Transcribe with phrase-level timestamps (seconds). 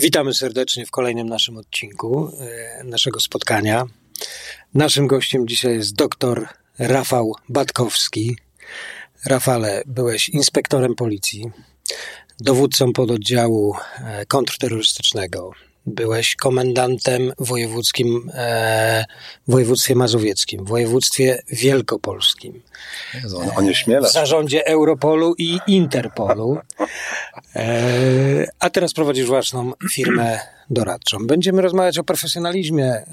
[0.00, 3.86] Witamy serdecznie w kolejnym naszym odcinku e, naszego spotkania.
[4.74, 8.36] Naszym gościem dzisiaj jest doktor Rafał Batkowski.
[9.26, 11.50] Rafale, byłeś inspektorem policji,
[12.38, 15.52] dowódcą pododdziału e, kontrterrorystycznego,
[15.86, 19.04] byłeś komendantem wojewódzkim e,
[19.48, 22.62] w województwie mazowieckim, w województwie wielkopolskim.
[23.14, 24.08] Jezu, on nie śmiela.
[24.08, 26.58] W zarządzie Europolu i Interpolu.
[27.56, 30.40] E, a teraz prowadzisz własną firmę
[30.70, 31.26] doradczą.
[31.26, 33.04] Będziemy rozmawiać o profesjonalizmie e,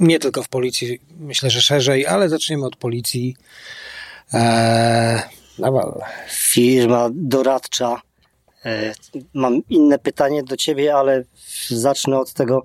[0.00, 3.36] nie tylko w policji, myślę, że szerzej, ale zaczniemy od policji.
[4.34, 5.22] E,
[5.58, 8.07] no, Firma doradcza.
[8.68, 8.94] E,
[9.34, 11.24] mam inne pytanie do ciebie, ale
[11.68, 12.62] zacznę od tego,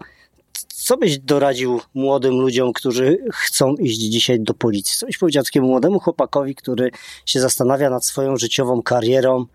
[0.67, 4.98] co byś doradził młodym ludziom, którzy chcą iść dzisiaj do policji?
[4.98, 6.91] Co byś powiedział takiemu młodemu chłopakowi, który
[7.26, 9.45] się zastanawia nad swoją życiową karierą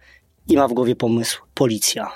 [0.48, 2.12] i ma w głowie pomysł policja?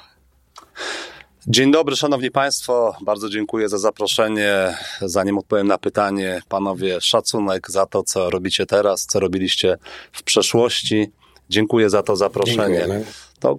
[1.46, 2.96] Dzień dobry, szanowni państwo.
[3.00, 4.77] Bardzo dziękuję za zaproszenie.
[5.00, 9.78] Zanim odpowiem na pytanie, panowie, szacunek za to, co robicie teraz, co robiliście
[10.12, 11.10] w przeszłości.
[11.50, 12.78] Dziękuję za to zaproszenie.
[12.78, 13.05] Dziękujemy.
[13.41, 13.58] To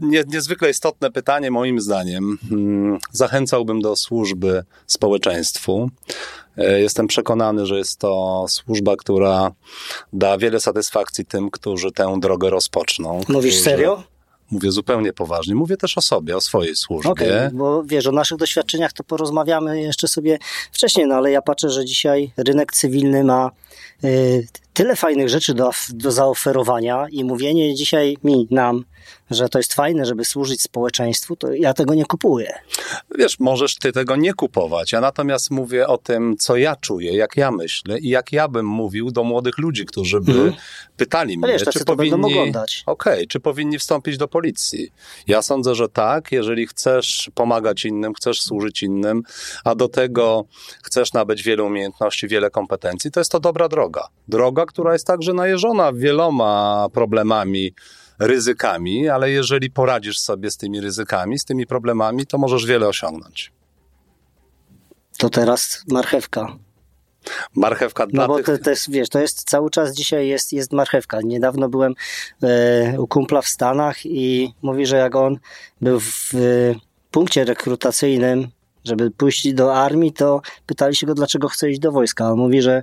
[0.00, 2.38] nie, niezwykle istotne pytanie, moim zdaniem.
[2.48, 5.90] Hmm, zachęcałbym do służby społeczeństwu.
[6.56, 9.50] E, jestem przekonany, że jest to służba, która
[10.12, 13.20] da wiele satysfakcji tym, którzy tę drogę rozpoczną.
[13.28, 13.70] Mówisz którzy...
[13.70, 14.02] serio?
[14.50, 15.54] Mówię zupełnie poważnie.
[15.54, 17.10] Mówię też o sobie, o swojej służbie.
[17.10, 20.38] Okay, bo wiesz, o naszych doświadczeniach to porozmawiamy jeszcze sobie
[20.72, 23.50] wcześniej, no ale ja patrzę, że dzisiaj rynek cywilny ma
[24.04, 28.84] y, tyle fajnych rzeczy do, do zaoferowania i mówienie dzisiaj mi, nam,
[29.30, 32.54] że to jest fajne, żeby służyć społeczeństwu, to ja tego nie kupuję.
[33.18, 34.92] Wiesz, możesz ty tego nie kupować.
[34.92, 38.66] Ja natomiast mówię o tym, co ja czuję, jak ja myślę i jak ja bym
[38.66, 40.52] mówił do młodych ludzi, którzy by mm.
[40.96, 44.92] pytali mnie, wiesz, czy powinni, okej, okay, czy powinni wstąpić do policji.
[45.26, 49.22] Ja sądzę, że tak, jeżeli chcesz pomagać innym, chcesz służyć innym,
[49.64, 50.44] a do tego
[50.82, 54.08] chcesz nabyć wiele umiejętności, wiele kompetencji, to jest to dobra droga.
[54.28, 57.74] Droga, która jest także najeżona wieloma problemami,
[58.18, 63.52] ryzykami, ale jeżeli poradzisz sobie z tymi ryzykami, z tymi problemami, to możesz wiele osiągnąć.
[65.18, 66.56] To teraz marchewka.
[67.54, 71.18] Marchewka dla No bo to, jest, wiesz, to jest cały czas dzisiaj jest, jest marchewka.
[71.24, 71.94] Niedawno byłem
[72.42, 75.38] e, u kumpla w Stanach i mówi, że jak on
[75.80, 76.32] był w
[77.10, 78.48] punkcie rekrutacyjnym
[78.84, 82.32] żeby pójść do armii, to pytali się go, dlaczego chce iść do wojska.
[82.32, 82.82] On mówi, że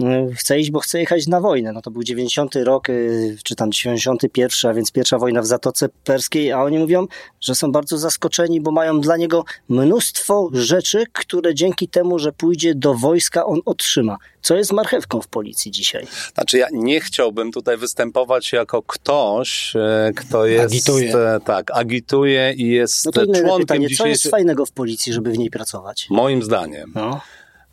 [0.00, 1.72] mm, chce iść, bo chce jechać na wojnę.
[1.72, 5.88] No to był 90 rok, y, czy tam 91, a więc pierwsza wojna w Zatoce
[6.04, 7.06] Perskiej, a oni mówią,
[7.40, 12.74] że są bardzo zaskoczeni, bo mają dla niego mnóstwo rzeczy, które dzięki temu, że pójdzie
[12.74, 14.16] do wojska, on otrzyma.
[14.42, 16.06] Co jest marchewką w policji dzisiaj?
[16.34, 20.64] Znaczy ja nie chciałbym tutaj występować jako ktoś, e, kto jest...
[20.64, 21.16] Agituje.
[21.16, 24.04] E, tak, agituje i jest no to członkiem pytanie, dzisiejszej...
[24.04, 26.06] Co jest fajnego w policji, żeby w niej pracować?
[26.10, 26.92] Moim zdaniem.
[26.94, 27.20] No.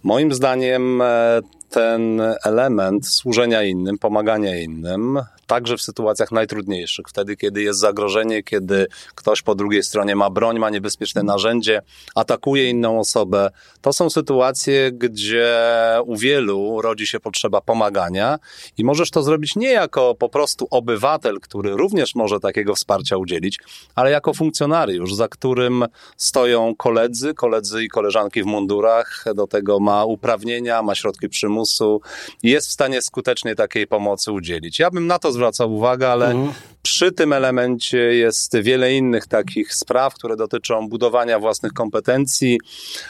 [0.04, 1.40] Moim zdaniem e,
[1.70, 8.88] ten element służenia innym, pomagania innym, także w sytuacjach najtrudniejszych, wtedy, kiedy jest zagrożenie, kiedy
[9.16, 11.82] ktoś po drugiej stronie ma broń, ma niebezpieczne narzędzie,
[12.16, 13.50] atakuje inną osobę.
[13.82, 15.58] To są sytuacje, gdzie
[16.06, 18.40] u wielu rodzi się potrzeba pomagania
[18.78, 23.60] i możesz to zrobić nie jako po prostu obywatel, który również może takiego wsparcia udzielić,
[23.96, 25.86] ale jako funkcjonariusz, za którym
[26.18, 31.57] stoją koledzy, koledzy i koleżanki w mundurach, do tego ma uprawnienia, ma środki przymusu
[32.44, 34.80] i jest w stanie skutecznie takiej pomocy udzielić.
[34.80, 36.54] Ja bym na to zwracał uwagę, ale mhm.
[36.82, 42.60] przy tym elemencie jest wiele innych takich spraw, które dotyczą budowania własnych kompetencji,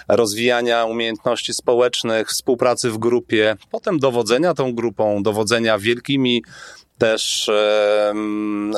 [0.07, 6.43] rozwijania umiejętności społecznych, współpracy w grupie, potem dowodzenia tą grupą, dowodzenia wielkimi
[6.97, 7.51] też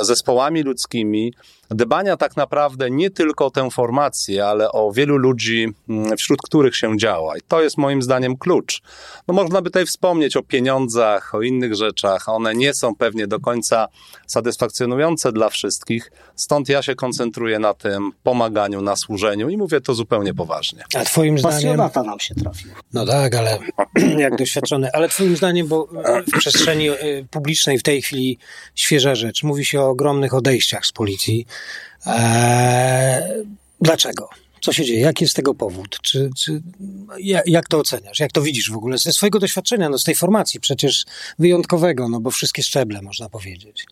[0.02, 1.34] zespołami ludzkimi,
[1.70, 6.76] dbania tak naprawdę nie tylko o tę formację, ale o wielu ludzi, mm, wśród których
[6.76, 7.38] się działa.
[7.38, 8.82] I to jest moim zdaniem klucz.
[9.28, 12.30] No można by tutaj wspomnieć o pieniądzach, o innych rzeczach.
[12.30, 13.88] One nie są pewnie do końca
[14.28, 19.94] satysfakcjonujące dla wszystkich, stąd ja się koncentruję na tym pomaganiu, na służeniu i mówię to
[19.94, 20.84] zupełnie poważnie.
[20.96, 21.58] A twoim zdaniem...
[21.58, 22.72] Pasjonata nam się trafił.
[22.94, 23.60] No tak, ale
[24.18, 24.90] jak doświadczony.
[24.94, 25.88] Ale twoim zdaniem, bo
[26.28, 28.38] w przestrzeni y, publicznej w tej chwili
[28.76, 29.44] świeża rzecz.
[29.44, 31.46] Mówi się o ogromnych odejściach z policji.
[32.06, 33.24] Eee,
[33.82, 34.30] dlaczego?
[34.62, 35.00] Co się dzieje?
[35.00, 35.98] Jaki jest tego powód?
[36.02, 36.62] Czy, czy,
[37.46, 38.20] jak to oceniasz?
[38.20, 41.06] Jak to widzisz w ogóle ze swojego doświadczenia, no z tej formacji przecież
[41.40, 43.86] wyjątkowego, no bo wszystkie szczeble można powiedzieć.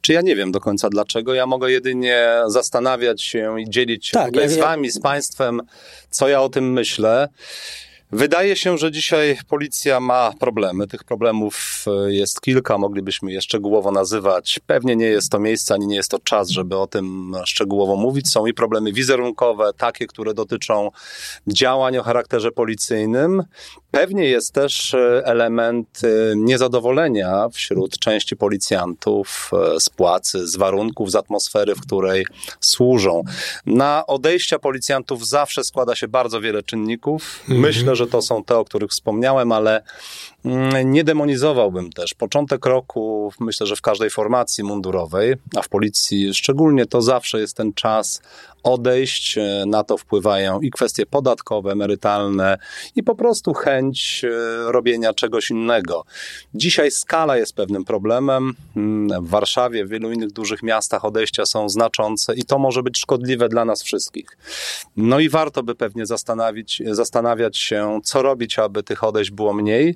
[0.00, 1.34] Czy ja nie wiem do końca dlaczego?
[1.34, 5.60] Ja mogę jedynie zastanawiać się i dzielić się tak, ja, z wami, z państwem,
[6.10, 7.28] co ja o tym myślę.
[8.14, 10.86] Wydaje się, że dzisiaj policja ma problemy.
[10.86, 14.60] Tych problemów e, jest kilka, moglibyśmy je szczegółowo nazywać.
[14.66, 18.30] Pewnie nie jest to miejsce, ani nie jest to czas, żeby o tym szczegółowo mówić.
[18.30, 20.90] Są i problemy wizerunkowe, takie, które dotyczą
[21.46, 23.42] działań o charakterze policyjnym.
[23.94, 31.14] Pewnie jest też e, element e, niezadowolenia wśród części policjantów z płacy, z warunków, z
[31.14, 32.26] atmosfery, w której
[32.60, 33.22] służą.
[33.66, 37.40] Na odejścia policjantów zawsze składa się bardzo wiele czynników.
[37.40, 37.60] Mhm.
[37.60, 39.82] Myślę, że to są te, o których wspomniałem, ale
[40.84, 42.14] nie demonizowałbym też.
[42.14, 47.56] Początek roku, myślę, że w każdej formacji mundurowej, a w policji szczególnie, to zawsze jest
[47.56, 48.20] ten czas
[48.64, 49.38] odejść.
[49.38, 52.58] E, na to wpływają i kwestie podatkowe, emerytalne,
[52.96, 56.04] i po prostu chęć e, robienia czegoś innego.
[56.54, 58.54] Dzisiaj skala jest pewnym problemem.
[58.76, 62.98] Mm, w Warszawie, w wielu innych dużych miastach odejścia są znaczące i to może być
[62.98, 64.38] szkodliwe dla nas wszystkich.
[64.96, 69.94] No i warto by pewnie zastanowić, zastanawiać się, co robić, aby tych odejść było mniej.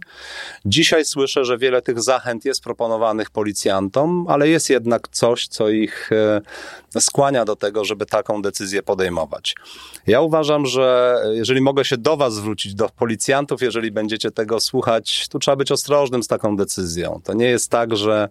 [0.65, 6.11] Dzisiaj słyszę, że wiele tych zachęt jest proponowanych policjantom, ale jest jednak coś, co ich
[6.13, 9.55] e, skłania do tego, żeby taką decyzję podejmować.
[10.07, 15.29] Ja uważam, że jeżeli mogę się do Was zwrócić, do policjantów, jeżeli będziecie tego słuchać,
[15.29, 17.21] tu trzeba być ostrożnym z taką decyzją.
[17.25, 18.29] To nie jest tak, że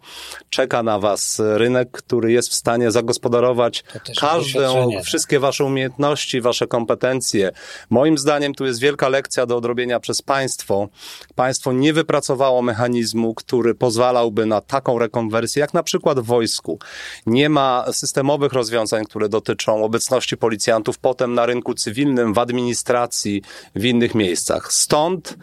[0.49, 3.83] czeka na Was rynek, który jest w stanie zagospodarować
[4.19, 5.03] każdą, tak.
[5.03, 7.51] wszystkie Wasze umiejętności, Wasze kompetencje.
[7.89, 10.89] Moim zdaniem tu jest wielka lekcja do odrobienia przez państwo.
[11.35, 16.79] Państwo nie wypracowało mechanizmu, który pozwalałby na taką rekonwersję, jak na przykład w wojsku.
[17.25, 23.41] Nie ma systemowych rozwiązań, które dotyczą obecności policjantów potem na rynku cywilnym, w administracji,
[23.75, 24.73] w innych miejscach.
[24.73, 25.37] Stąd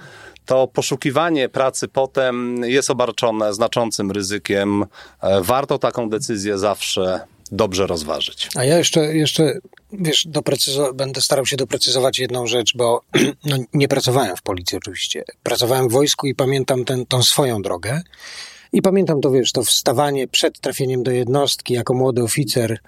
[0.47, 4.85] to poszukiwanie pracy potem jest obarczone znaczącym ryzykiem.
[5.21, 8.49] E, warto taką decyzję zawsze dobrze rozważyć.
[8.55, 9.59] A ja jeszcze, jeszcze
[9.93, 10.29] wiesz,
[10.95, 13.01] będę starał się doprecyzować jedną rzecz, bo
[13.45, 15.25] no, nie pracowałem w policji oczywiście.
[15.43, 18.03] Pracowałem w wojsku i pamiętam ten, tą swoją drogę.
[18.73, 22.79] I pamiętam to, wiesz, to wstawanie przed trafieniem do jednostki jako młody oficer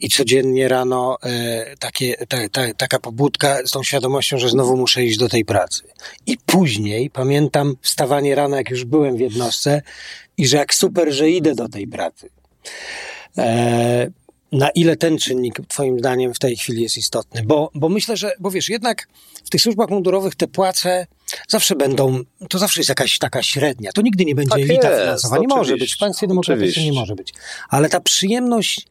[0.00, 5.04] i codziennie rano e, takie, ta, ta, taka pobudka z tą świadomością, że znowu muszę
[5.04, 5.82] iść do tej pracy.
[6.26, 9.82] I później pamiętam wstawanie rano, jak już byłem w jednostce
[10.36, 12.28] i że jak super, że idę do tej pracy.
[13.38, 14.10] E,
[14.52, 17.42] na ile ten czynnik, Twoim zdaniem, w tej chwili jest istotny?
[17.42, 19.08] Bo, bo myślę, że, bo wiesz, jednak
[19.44, 21.06] w tych służbach mundurowych te płace
[21.48, 23.92] zawsze będą, to zawsze jest jakaś taka średnia.
[23.92, 25.38] To nigdy nie będzie tak elita jest, finansowa.
[25.38, 25.94] Nie może być.
[25.94, 27.34] W państwie demokratycznym nie może być.
[27.68, 28.86] Ale ta przyjemność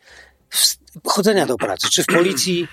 [1.03, 2.67] chodzenia do pracy, czy w policji,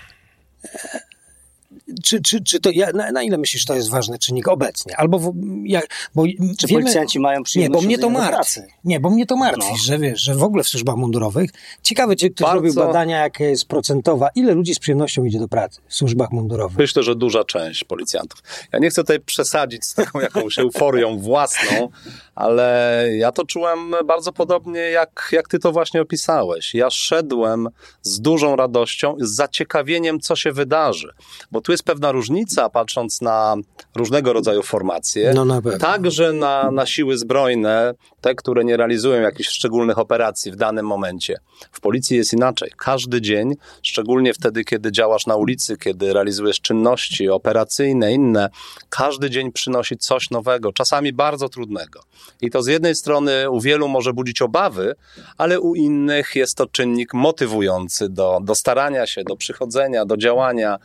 [2.03, 4.97] czy, czy, czy to, ja, na, na, ile myślisz, to jest ważny czynnik obecnie?
[4.97, 5.81] Albo, w, ja,
[6.15, 6.23] bo
[6.57, 8.61] czy wiemy, policjanci mają przyjemność Nie, bo mnie to martwi.
[8.83, 9.77] Nie, bo mnie to martwi, no.
[9.85, 11.49] że wiesz, że w ogóle w służbach mundurowych,
[11.81, 12.71] ciekawe, czy ktoś Bardzo...
[12.71, 16.77] zrobił badania, jakie jest procentowa, ile ludzi z przyjemnością idzie do pracy w służbach mundurowych?
[16.77, 18.43] Myślę, że duża część policjantów.
[18.73, 21.89] Ja nie chcę tutaj przesadzić z taką jakąś euforią własną,
[22.35, 26.73] ale ja to czułem bardzo podobnie, jak, jak ty to właśnie opisałeś.
[26.73, 27.69] Ja szedłem
[28.01, 31.13] z dużą radością, z zaciekawieniem, co się wydarzy,
[31.51, 33.55] bo tu jest pewna różnica, patrząc na
[33.95, 39.49] różnego rodzaju formacje, no na także na, na siły zbrojne, te, które nie realizują jakichś
[39.49, 41.37] szczególnych operacji w danym momencie.
[41.71, 42.71] W policji jest inaczej.
[42.77, 48.49] Każdy dzień, szczególnie wtedy, kiedy działasz na ulicy, kiedy realizujesz czynności operacyjne, inne,
[48.89, 52.03] każdy dzień przynosi coś nowego, czasami bardzo trudnego.
[52.41, 54.95] I to z jednej strony u wielu może budzić obawy,
[55.37, 60.79] ale u innych jest to czynnik motywujący do, do starania się, do przychodzenia, do działania.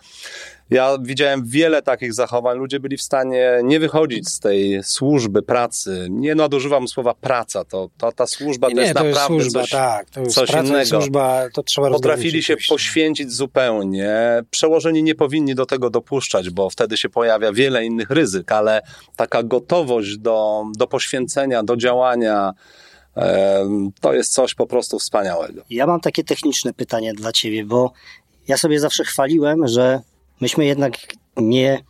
[0.70, 2.58] Ja widziałem wiele takich zachowań.
[2.58, 6.06] Ludzie byli w stanie nie wychodzić z tej służby, pracy.
[6.10, 7.64] Nie nadużywam słowa praca.
[7.64, 10.34] To, to ta służba nie, to jest to naprawdę jest służba, coś, tak, to jest
[10.34, 10.86] coś praca, innego.
[10.86, 12.74] Służba, to trzeba Potrafili się oczywiście.
[12.74, 14.42] poświęcić zupełnie.
[14.50, 18.82] Przełożeni nie powinni do tego dopuszczać, bo wtedy się pojawia wiele innych ryzyk, ale
[19.16, 22.52] taka gotowość do, do poświęcenia, do działania,
[24.00, 25.62] to jest coś po prostu wspaniałego.
[25.70, 27.92] Ja mam takie techniczne pytanie dla ciebie, bo
[28.48, 30.00] ja sobie zawsze chwaliłem, że
[30.40, 30.98] myśmy jednak
[31.36, 31.82] nie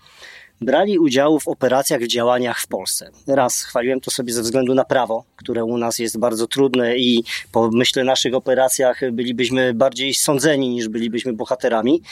[0.60, 3.10] brali udziału w operacjach, w działaniach w Polsce.
[3.26, 7.24] Raz chwaliłem to sobie ze względu na prawo, które u nas jest bardzo trudne i
[7.52, 12.02] po myślę naszych operacjach bylibyśmy bardziej sądzeni niż bylibyśmy bohaterami,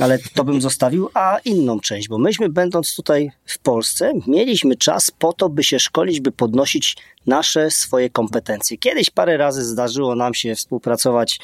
[0.00, 5.10] ale to bym zostawił, a inną część, bo myśmy będąc tutaj w Polsce mieliśmy czas
[5.10, 8.78] po to, by się szkolić, by podnosić nasze swoje kompetencje.
[8.78, 11.40] Kiedyś parę razy zdarzyło nam się współpracować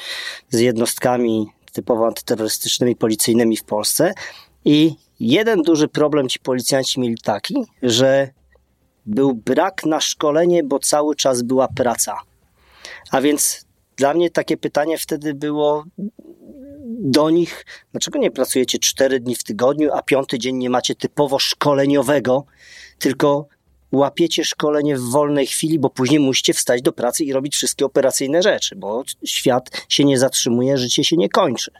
[0.50, 4.14] z jednostkami typowo antyterrorystycznymi, policyjnymi w Polsce
[4.64, 8.28] i jeden duży problem ci policjanci mieli taki, że
[9.06, 12.18] był brak na szkolenie, bo cały czas była praca.
[13.10, 15.84] A więc dla mnie takie pytanie wtedy było
[17.04, 21.38] do nich, dlaczego nie pracujecie cztery dni w tygodniu, a piąty dzień nie macie typowo
[21.38, 22.44] szkoleniowego,
[22.98, 23.46] tylko
[23.92, 28.42] łapiecie szkolenie w wolnej chwili, bo później musicie wstać do pracy i robić wszystkie operacyjne
[28.42, 31.70] rzeczy, bo świat się nie zatrzymuje, życie się nie kończy.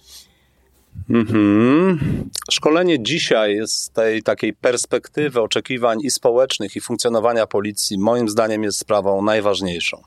[1.11, 1.99] Mhm.
[2.51, 8.79] Szkolenie dzisiaj z tej takiej perspektywy oczekiwań i społecznych, i funkcjonowania policji, moim zdaniem jest
[8.79, 10.03] sprawą najważniejszą.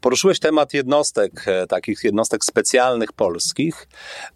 [0.00, 3.88] Poruszyłeś temat jednostek, e, takich jednostek specjalnych polskich.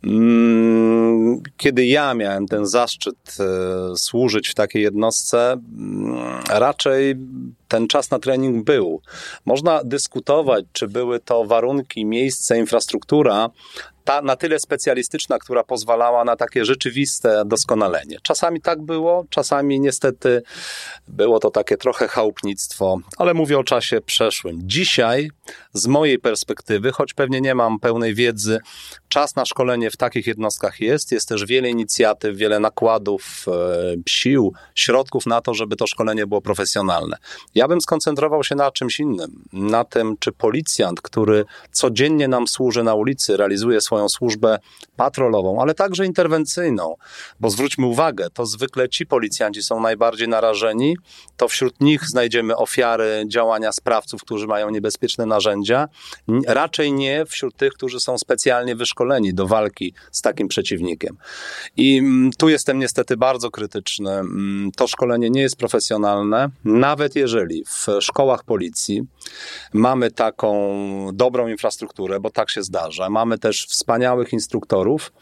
[0.05, 6.19] Mm, kiedy ja miałem ten zaszczyt e, służyć w takiej jednostce, mm,
[6.51, 7.17] raczej
[7.69, 9.03] ten czas na trening był.
[9.45, 13.51] Można dyskutować, czy były to warunki, miejsce, infrastruktura,
[14.05, 18.19] ta na tyle specjalistyczna, która pozwalała na takie rzeczywiste doskonalenie.
[18.23, 20.43] Czasami tak było, czasami niestety
[21.09, 24.59] było to takie trochę chałupnictwo, ale mówię o czasie przeszłym.
[24.63, 25.31] Dzisiaj,
[25.73, 28.59] z mojej perspektywy, choć pewnie nie mam pełnej wiedzy,
[29.09, 31.13] czas na szkolenie w takich jednostkach jest.
[31.13, 36.41] Jest też wiele inicjatyw, wiele nakładów, e, sił, środków na to, żeby to szkolenie było
[36.41, 37.17] profesjonalne.
[37.55, 42.83] Ja bym skoncentrował się na czymś innym, na tym, czy policjant, który codziennie nam służy
[42.83, 44.59] na ulicy, realizuje swoją służbę
[44.97, 46.95] patrolową, ale także interwencyjną,
[47.41, 50.97] bo zwróćmy uwagę, to zwykle ci policjanci są najbardziej narażeni,
[51.37, 55.89] to wśród nich znajdziemy ofiary działania sprawców, którzy mają niebezpieczne narzędzia,
[56.47, 61.17] raczej nie wśród tych, którzy są specjalnie wyszkoleni do walki z takim przeciwnikiem.
[61.77, 64.11] I mm, tu jestem niestety bardzo krytyczny.
[64.11, 69.03] Mm, to szkolenie nie jest profesjonalne, nawet jeżeli w szkołach policji
[69.73, 70.51] mamy taką
[71.13, 75.13] dobrą infrastrukturę, bo tak się zdarza, mamy też wspaniałych instruktorów,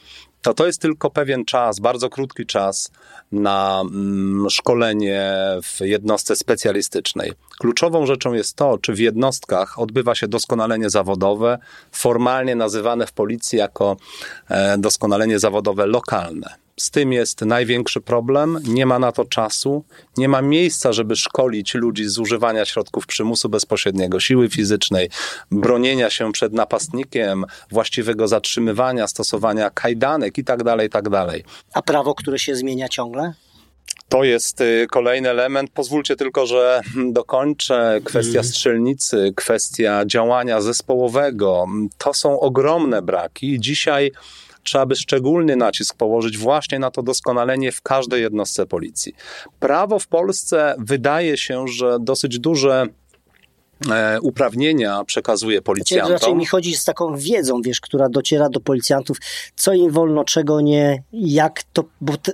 [0.42, 2.90] to to jest tylko pewien czas, bardzo krótki czas
[3.32, 7.32] na mm, szkolenie w jednostce specjalistycznej.
[7.58, 11.58] Kluczową rzeczą jest to, czy w jednostkach odbywa się doskonalenie zawodowe,
[11.92, 13.96] formalnie nazywane w policji jako
[14.48, 16.67] e, doskonalenie zawodowe lokalne.
[16.78, 18.58] Z tym jest największy problem.
[18.64, 19.84] Nie ma na to czasu,
[20.16, 25.10] nie ma miejsca, żeby szkolić ludzi z używania środków przymusu bezpośredniego, siły fizycznej,
[25.50, 30.64] bronienia się przed napastnikiem, właściwego zatrzymywania, stosowania kajdanek itd.
[30.64, 31.26] Tak itd.
[31.26, 31.42] Tak
[31.74, 33.34] A prawo, które się zmienia ciągle?
[34.08, 35.70] To jest y, kolejny element.
[35.70, 36.80] Pozwólcie tylko, że
[37.18, 38.00] dokończę.
[38.04, 38.44] Kwestia mhm.
[38.44, 41.66] strzelnicy, kwestia działania zespołowego.
[41.98, 43.60] To są ogromne braki.
[43.60, 44.12] Dzisiaj
[44.68, 49.14] trzeba by szczególny nacisk położyć właśnie na to doskonalenie w każdej jednostce policji.
[49.60, 52.86] Prawo w Polsce wydaje się, że dosyć duże
[53.90, 56.12] e, uprawnienia przekazuje policjantom.
[56.12, 59.16] Raczej mi chodzi z taką wiedzą, wiesz, która dociera do policjantów,
[59.56, 62.32] co im wolno, czego nie, jak to, bo te,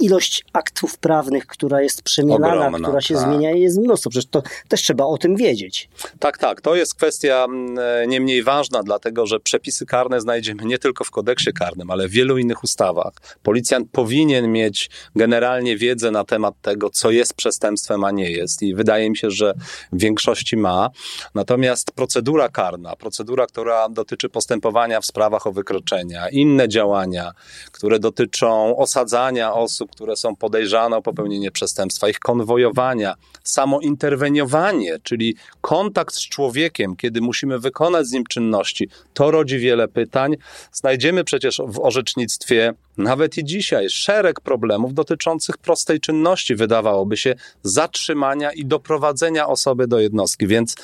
[0.00, 3.24] ilość aktów prawnych, która jest przemielana, Ogromna, która się tak.
[3.24, 4.10] zmienia, jest mnóstwo.
[4.10, 5.88] Przecież to też trzeba o tym wiedzieć.
[6.18, 6.60] Tak, tak.
[6.60, 11.10] To jest kwestia mm, nie mniej ważna, dlatego że przepisy karne znajdziemy nie tylko w
[11.10, 13.12] kodeksie karnym, ale w wielu innych ustawach.
[13.42, 18.62] Policjant powinien mieć generalnie wiedzę na temat tego, co jest przestępstwem, a nie jest.
[18.62, 19.54] I wydaje mi się, że
[19.92, 20.90] w większości ma.
[21.34, 27.32] Natomiast procedura karna, procedura, która dotyczy postępowania w sprawach o wykroczenia, inne działania,
[27.72, 35.36] które dotyczą osadzania osób, które są podejrzane o popełnienie przestępstwa, ich konwojowania, samo interweniowanie, czyli
[35.60, 40.36] kontakt z człowiekiem, kiedy musimy wykonać z nim czynności, to rodzi wiele pytań.
[40.72, 48.52] Znajdziemy przecież w orzecznictwie nawet i dzisiaj szereg problemów dotyczących prostej czynności, wydawałoby się, zatrzymania
[48.52, 50.46] i doprowadzenia osoby do jednostki.
[50.46, 50.74] Więc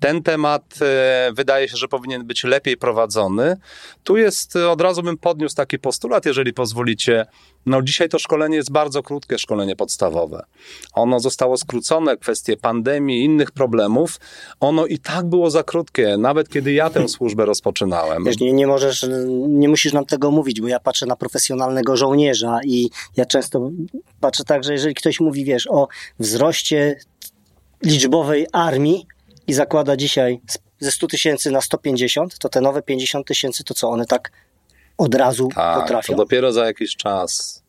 [0.00, 3.56] ten temat e, wydaje się, że powinien być lepiej prowadzony.
[4.04, 7.26] Tu jest, od razu bym podniósł taki postulat, jeżeli pozwolicie.
[7.66, 10.44] No dzisiaj to szkolenie jest bardzo krótkie, szkolenie podstawowe.
[10.92, 14.20] Ono zostało skrócone, kwestie pandemii, innych problemów.
[14.60, 18.24] Ono i tak było za krótkie, nawet kiedy ja tę służbę rozpoczynałem.
[18.24, 19.06] Wiesz, nie, nie możesz,
[19.48, 23.70] nie musisz nam tego mówić, bo ja patrzę na profesjonalne profesjonalnego żołnierza i ja często
[24.20, 26.96] patrzę tak, że jeżeli ktoś mówi, wiesz, o wzroście
[27.82, 29.06] liczbowej armii
[29.46, 30.40] i zakłada dzisiaj
[30.80, 34.30] ze 100 tysięcy na 150, to te nowe 50 tysięcy, to co, one tak
[34.98, 36.12] od razu tak, potrafią?
[36.12, 37.62] to dopiero za jakiś czas.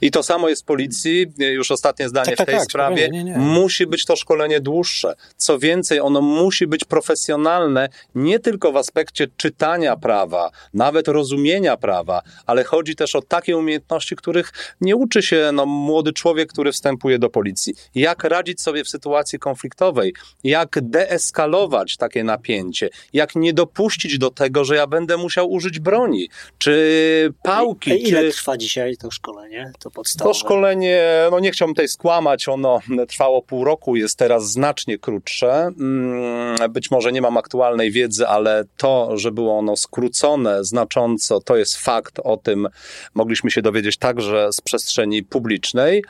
[0.00, 1.26] I to samo jest w policji.
[1.38, 3.08] Już ostatnie zdanie tak, w tej tak, sprawie.
[3.08, 3.38] Nie, nie.
[3.38, 5.14] Musi być to szkolenie dłuższe.
[5.36, 12.22] Co więcej, ono musi być profesjonalne nie tylko w aspekcie czytania prawa, nawet rozumienia prawa,
[12.46, 17.18] ale chodzi też o takie umiejętności, których nie uczy się no, młody człowiek, który wstępuje
[17.18, 17.74] do policji.
[17.94, 24.64] Jak radzić sobie w sytuacji konfliktowej, jak deeskalować takie napięcie, jak nie dopuścić do tego,
[24.64, 28.08] że ja będę musiał użyć broni, czy pałki.
[28.08, 28.30] ile czy...
[28.30, 29.43] trwa dzisiaj to szkolenie?
[29.48, 29.72] Nie?
[29.78, 30.34] To podstawowe.
[30.34, 35.52] To szkolenie, no nie chciałbym tutaj skłamać, ono trwało pół roku, jest teraz znacznie krótsze.
[35.80, 41.56] Mm, być może nie mam aktualnej wiedzy, ale to, że było ono skrócone znacząco, to
[41.56, 42.20] jest fakt.
[42.24, 42.68] O tym
[43.14, 46.04] mogliśmy się dowiedzieć także z przestrzeni publicznej.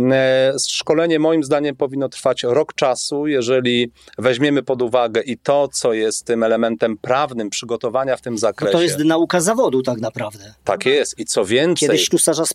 [0.00, 5.92] E, szkolenie moim zdaniem powinno trwać rok czasu, jeżeli weźmiemy pod uwagę i to, co
[5.92, 8.72] jest tym elementem prawnym przygotowania w tym zakresie.
[8.72, 10.54] No to jest nauka zawodu tak naprawdę.
[10.64, 11.88] Tak jest i co więcej...
[11.88, 12.46] Kiedyś ślusarza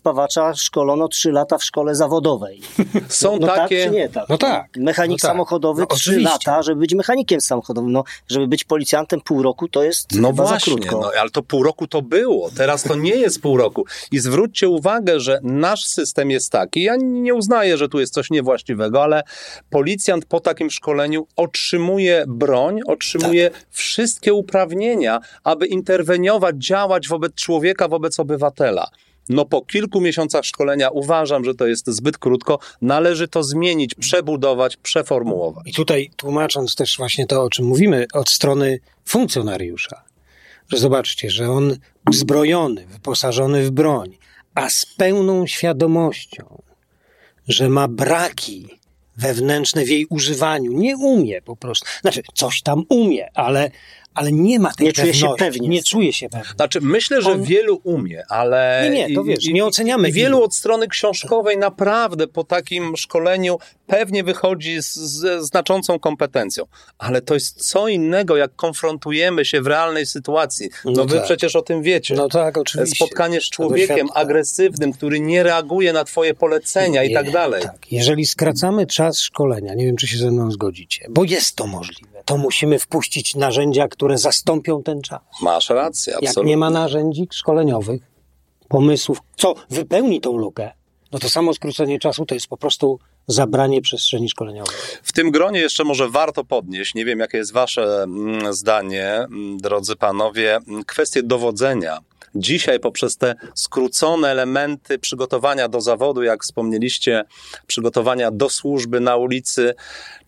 [0.54, 2.60] szkolono trzy lata w szkole zawodowej.
[3.08, 3.84] Są no takie...
[3.84, 4.28] tak czy nie tak?
[4.28, 4.66] No tak.
[4.76, 5.30] Mechanik no tak.
[5.30, 6.30] samochodowy no, trzy oczywiście.
[6.32, 7.92] lata, żeby być mechanikiem samochodowym.
[7.92, 11.00] No, żeby być policjantem pół roku, to jest No właśnie, za krótko.
[11.00, 13.84] no, ale to pół roku to było, teraz to nie jest pół roku.
[14.12, 18.30] I zwróćcie uwagę, że nasz system jest taki, ja nie uznaję, że tu jest coś
[18.30, 19.22] niewłaściwego, ale
[19.70, 23.62] policjant po takim szkoleniu otrzymuje broń, otrzymuje Tak.
[23.70, 28.90] wszystkie uprawnienia, aby interweniować, działać wobec człowieka, wobec obywatela.
[29.28, 32.58] No po kilku miesiącach szkolenia uważam, że to jest zbyt krótko.
[32.82, 35.68] Należy to zmienić, przebudować, przeformułować.
[35.68, 40.02] I tutaj tłumacząc też właśnie to, o czym mówimy, od strony funkcjonariusza,
[40.68, 41.76] że zobaczcie, że on
[42.10, 44.18] uzbrojony, wyposażony w broń,
[44.54, 46.62] a z pełną świadomością,
[47.48, 48.68] że ma braki
[49.16, 51.86] wewnętrzne w jej używaniu, nie umie po prostu.
[52.00, 53.70] Znaczy, coś tam umie, ale,
[54.14, 55.68] ale nie ma tej Nie czuje się pewności, pewnie.
[55.68, 56.52] Nie czuje się pewnie.
[56.56, 58.88] Znaczy, myślę, że On- wielu umie, ale.
[58.92, 63.58] Nie, nie, to wiesz, nie oceniamy I wielu od strony książkowej naprawdę po takim szkoleniu
[63.86, 66.64] pewnie wychodzi z, z znaczącą kompetencją.
[66.98, 70.70] Ale to jest co innego, jak konfrontujemy się w realnej sytuacji.
[70.84, 71.24] No, No wy tak.
[71.24, 72.14] przecież o tym wiecie.
[72.14, 72.96] No tak, oczywiście.
[72.96, 77.62] Spotkanie z człowiekiem agresywnym, który nie reaguje na twoje polecenia i Nie, tak dalej.
[77.62, 77.92] Tak.
[77.92, 82.11] Jeżeli skracamy czas szkolenia, nie wiem, czy się ze mną zgodzicie, bo jest to możliwe,
[82.24, 85.20] to musimy wpuścić narzędzia, które zastąpią ten czas.
[85.42, 86.50] Masz rację, Jak absolutnie.
[86.50, 88.02] nie ma narzędzi szkoleniowych,
[88.68, 90.70] pomysłów, co wypełni tą lukę,
[91.12, 94.76] no to samo skrócenie czasu to jest po prostu zabranie przestrzeni szkoleniowej.
[95.02, 99.58] W tym gronie jeszcze może warto podnieść, nie wiem jakie jest wasze mm, zdanie, mm,
[99.58, 101.98] drodzy panowie, mm, kwestię dowodzenia.
[102.34, 107.24] Dzisiaj poprzez te skrócone elementy przygotowania do zawodu, jak wspomnieliście,
[107.66, 109.74] przygotowania do służby na ulicy,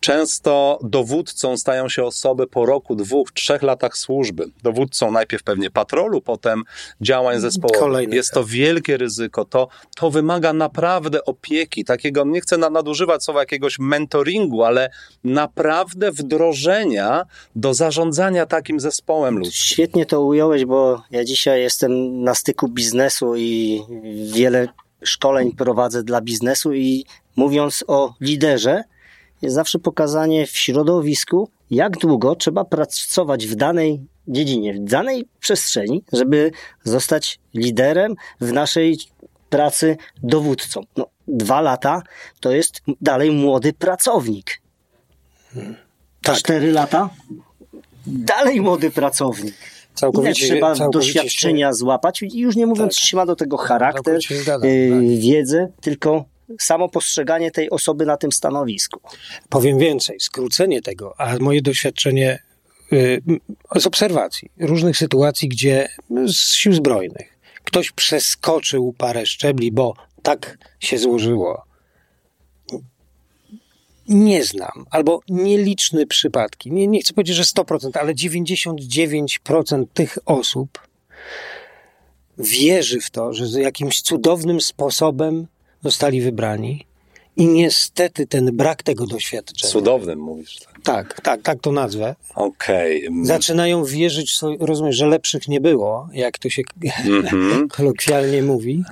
[0.05, 4.45] często dowódcą stają się osoby po roku, dwóch, trzech latach służby.
[4.63, 6.63] Dowódcą najpierw pewnie patrolu, potem
[7.01, 7.79] działań zespołowych.
[7.79, 9.45] Kolejny Jest to wielkie ryzyko.
[9.45, 14.89] To, to wymaga naprawdę opieki, takiego, nie chcę na- nadużywać słowa jakiegoś mentoringu, ale
[15.23, 17.23] naprawdę wdrożenia
[17.55, 19.65] do zarządzania takim zespołem ludzkim.
[19.65, 23.81] Świetnie to ująłeś, bo ja dzisiaj jestem na styku biznesu i
[24.33, 24.67] wiele
[25.03, 28.83] szkoleń prowadzę dla biznesu i mówiąc o liderze,
[29.41, 36.03] jest zawsze pokazanie w środowisku, jak długo trzeba pracować w danej dziedzinie, w danej przestrzeni,
[36.13, 36.51] żeby
[36.83, 38.97] zostać liderem w naszej
[39.49, 40.81] pracy dowódcą.
[40.97, 42.01] No, dwa lata
[42.39, 44.61] to jest dalej młody pracownik.
[46.21, 46.35] Tak.
[46.35, 47.09] Cztery lata
[48.07, 49.55] dalej młody pracownik.
[49.55, 53.03] Ile Całkowicie, trzeba całkowicie doświadczenia złapać i już nie mówiąc, Tak.
[53.03, 55.19] czy ma do tego charakter, Całkowicie się zgadzam, yy, tak.
[55.19, 56.25] wiedzę, tylko
[56.59, 58.99] samo postrzeganie tej osoby na tym stanowisku.
[59.49, 62.39] Powiem więcej, skrócenie tego, a moje doświadczenie
[62.93, 63.21] y,
[63.75, 65.89] z obserwacji różnych sytuacji, gdzie
[66.27, 71.65] z sił zbrojnych ktoś przeskoczył parę szczebli, bo tak się złożyło.
[74.07, 80.87] Nie znam, albo nieliczne przypadki, nie, nie chcę powiedzieć, że 100%, ale 99% tych osób
[82.37, 85.47] wierzy w to, że jakimś cudownym sposobem
[85.85, 86.85] zostali wybrani.
[87.37, 89.71] I niestety ten brak tego doświadczenia.
[89.71, 90.57] Cudownym mówisz.
[90.59, 90.75] tak.
[90.83, 92.15] Tak, tak, tak to nazwę.
[92.35, 93.05] Okej.
[93.05, 96.61] Mm, Zaczynają wierzyć, rozumiesz, że lepszych nie było, jak to się
[97.13, 97.67] mhm.
[97.77, 98.83] kolokwialnie mówi.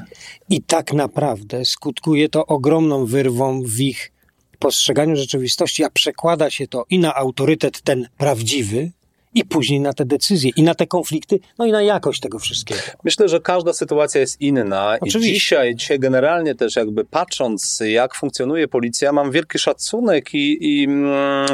[0.50, 4.12] I tak naprawdę skutkuje to ogromną wyrwą w ich
[4.60, 8.92] postrzeganiu rzeczywistości, a przekłada się to i na autorytet ten prawdziwy,
[9.36, 12.82] i później na te decyzje, i na te konflikty, no i na jakość tego wszystkiego.
[13.04, 15.34] Myślę, że każda sytuacja jest inna i Oczywiście.
[15.34, 21.48] dzisiaj, dzisiaj generalnie też jakby patrząc jak funkcjonuje policja, mam wielki szacunek i, i mm,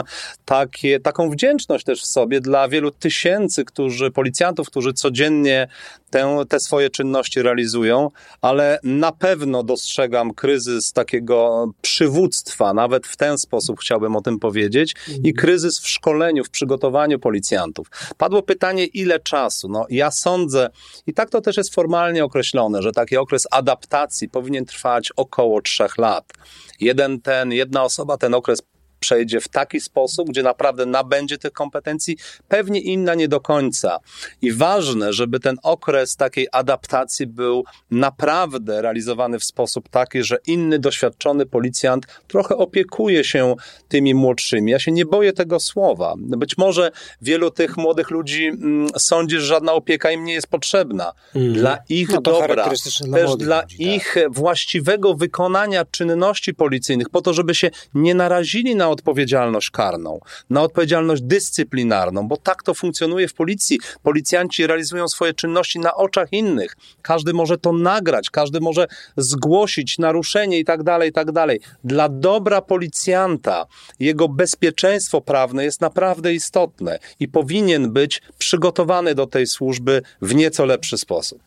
[0.46, 5.68] takie, taką wdzięczność też w sobie dla wielu tysięcy którzy, policjantów, którzy codziennie
[6.10, 8.10] tę, te swoje czynności realizują,
[8.41, 14.95] ale na pewno dostrzegam kryzys takiego przywództwa, nawet w ten sposób chciałbym o tym powiedzieć,
[15.24, 17.88] i kryzys w szkoleniu, w przygotowaniu policjantów.
[18.17, 19.69] Padło pytanie, ile czasu?
[19.69, 20.69] No, ja sądzę,
[21.08, 25.98] i tak to też jest formalnie określone, że taki okres adaptacji powinien trwać około trzech
[25.98, 26.34] lat.
[26.80, 28.62] Jeden ten, jedna osoba ten okres
[29.00, 34.00] przejdzie w taki sposób, gdzie naprawdę nabędzie tych kompetencji, pewnie inna nie do końca.
[34.42, 40.80] I ważne, żeby ten okres takiej adaptacji był naprawdę realizowany w sposób taki, że inny
[40.80, 43.56] doświadczony policjant trochę opiekuje się
[43.88, 44.72] tymi młodszymi.
[44.72, 46.14] Ja się nie boję tego słowa.
[46.18, 51.12] Być może wielu tych młodych ludzi mm, sądzi, że żadna opieka im nie jest potrzebna.
[51.36, 51.54] Mm.
[51.54, 53.80] Dla ich no dobra, też dla ludzi, tak.
[53.80, 54.34] ich tak.
[54.34, 61.21] właściwego wykonania czynności policyjnych, po to, żeby się nie narazili na odpowiedzialność karną, na odpowiedzialność
[61.21, 63.80] dyscyplinarną, bo tak to funkcjonuje w policji.
[64.04, 66.75] Policjanci realizują swoje czynności na oczach innych.
[67.02, 71.60] Każdy może to nagrać, każdy może zgłosić naruszenie i tak dalej, i tak dalej.
[71.84, 73.65] Dla dobra policjanta
[73.99, 80.65] jego bezpieczeństwo prawne jest naprawdę istotne i powinien być przygotowany do tej służby w nieco
[80.65, 81.39] lepszy sposób.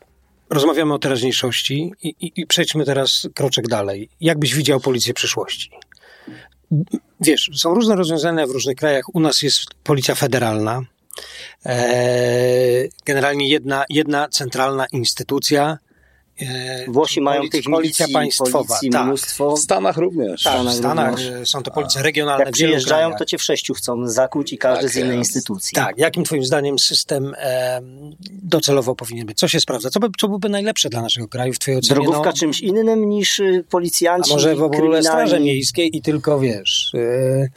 [0.50, 4.08] Rozmawiamy o teraźniejszości i, i, i przejdźmy teraz kroczek dalej.
[4.20, 5.70] Jak byś widział policję przyszłości?
[7.20, 9.14] Wiesz, są różne rozwiązania w różnych krajach.
[9.14, 10.82] U nas jest policja federalna.
[11.64, 15.91] Eee, generalnie jedna, jedna centralna instytucja, E,
[16.88, 19.06] Włosi mają tych policja państwowa, policji tak.
[19.06, 19.56] mnóstwo.
[19.56, 20.42] W Stanach również.
[20.42, 21.50] Tak, w Stanach również.
[21.50, 22.44] są to policja regionalne.
[22.44, 25.74] Jak przyjeżdżają, to cię w sześciu chcą zakuć i każdy tak z innej instytucji.
[25.74, 27.80] Tak, jakim twoim zdaniem system e,
[28.42, 29.38] docelowo powinien być?
[29.38, 29.90] Co się sprawdza?
[29.90, 31.94] Co, by, co byłoby najlepsze dla naszego kraju w twojej ocenie?
[31.94, 36.40] Drogówka no, czymś innym niż y, policjanci A może w ogóle straże miejskie i tylko,
[36.40, 36.92] wiesz...
[36.94, 37.48] E...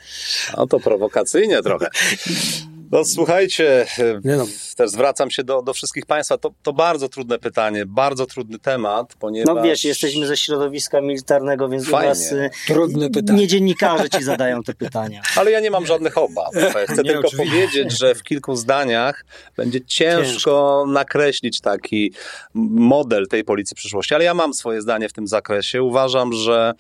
[0.58, 1.88] No to prowokacyjnie trochę.
[2.92, 3.86] No słuchajcie,
[4.24, 4.46] no.
[4.76, 6.38] też zwracam się do, do wszystkich Państwa.
[6.38, 9.56] To, to bardzo trudne pytanie, bardzo trudny temat, ponieważ...
[9.56, 12.06] No wiesz, jesteśmy ze środowiska militarnego, więc Fajnie.
[12.06, 13.40] u nas y, Trudne pytanie.
[13.40, 15.22] nie dziennikarze ci zadają te pytania.
[15.40, 16.54] Ale ja nie mam żadnych obaw.
[16.88, 17.38] Chcę nie, tylko oczywiście.
[17.38, 19.26] powiedzieć, że w kilku zdaniach
[19.58, 22.14] będzie ciężko, ciężko nakreślić taki
[22.54, 25.84] model tej policji przyszłości, ale ja mam swoje zdanie w tym zakresie.
[25.84, 26.74] Uważam, że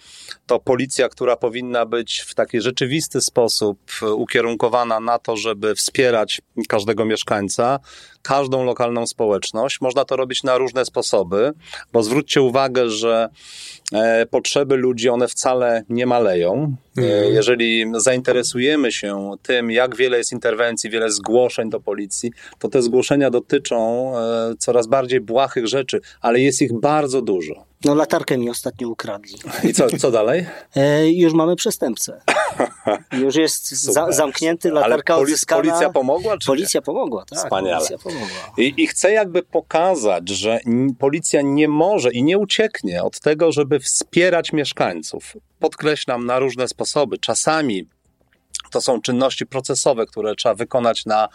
[0.45, 3.79] to policja, która powinna być w taki rzeczywisty sposób
[4.15, 7.79] ukierunkowana na to, żeby wspierać wspierać każdego mieszkańca,
[8.21, 9.81] każdą lokalną społeczność.
[9.81, 11.51] Można to robić na różne sposoby,
[11.93, 13.29] bo zwróćcie uwagę, że
[13.93, 16.75] e, potrzeby ludzi one wcale nie maleją.
[16.97, 17.33] E, mhm.
[17.33, 23.29] Jeżeli zainteresujemy się tym, jak wiele jest interwencji, wiele zgłoszeń do policji, to te zgłoszenia
[23.29, 27.65] dotyczą e, coraz bardziej błahych rzeczy, ale jest ich bardzo dużo.
[27.85, 29.35] No latarkę mi ostatnio ukradli.
[29.69, 30.45] I co, co dalej?
[30.75, 32.21] E, już mamy przestępcę.
[33.23, 35.61] Już jest za, zamknięty, latarka Ale odzyskana.
[35.61, 36.37] Policja pomogła?
[36.37, 36.81] Czy policja nie?
[36.81, 37.39] pomogła, tak.
[37.39, 37.77] Wspaniale.
[37.77, 38.53] Policja pomogła.
[38.57, 40.59] I, I chcę jakby pokazać, że
[40.99, 45.33] policja nie może i nie ucieknie od tego, żeby wspierać mieszkańców.
[45.59, 47.17] Podkreślam na różne sposoby.
[47.17, 47.87] Czasami
[48.71, 51.29] to są czynności procesowe, które trzeba wykonać na